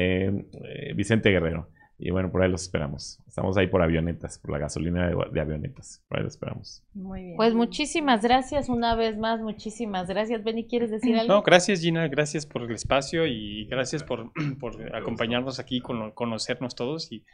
[0.94, 1.70] Vicente Guerrero.
[2.02, 3.18] Y bueno, por ahí los esperamos.
[3.28, 6.02] Estamos ahí por avionetas, por la gasolina de, de avionetas.
[6.08, 6.82] Por ahí los esperamos.
[6.94, 7.36] muy bien.
[7.36, 10.42] Pues muchísimas gracias una vez más, muchísimas gracias.
[10.42, 11.34] Benny, ¿quieres decir algo?
[11.34, 16.74] No, gracias Gina, gracias por el espacio y gracias por, por acompañarnos aquí, con, conocernos
[16.74, 17.24] todos y,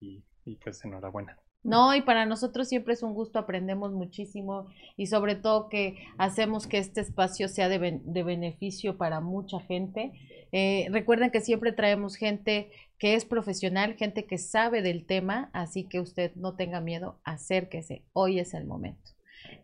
[0.00, 1.38] y, y pues enhorabuena.
[1.66, 6.68] No, y para nosotros siempre es un gusto, aprendemos muchísimo y sobre todo que hacemos
[6.68, 10.12] que este espacio sea de, de beneficio para mucha gente.
[10.52, 15.84] Eh, recuerden que siempre traemos gente que es profesional, gente que sabe del tema, así
[15.84, 19.10] que usted no tenga miedo, acérquese, hoy es el momento.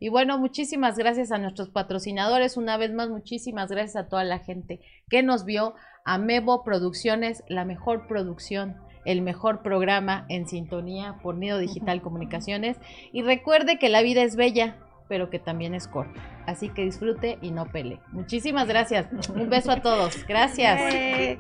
[0.01, 4.41] Y bueno, muchísimas gracias a nuestros patrocinadores, una vez más, muchísimas gracias a toda la
[4.41, 5.75] gente que nos vio,
[6.05, 12.79] a Mebo Producciones, la mejor producción el mejor programa en sintonía por Nido Digital Comunicaciones.
[13.13, 14.77] Y recuerde que la vida es bella,
[15.09, 16.21] pero que también es corta.
[16.47, 18.01] Así que disfrute y no pele.
[18.13, 19.07] Muchísimas gracias.
[19.31, 20.27] Un beso a todos.
[20.27, 21.39] Gracias.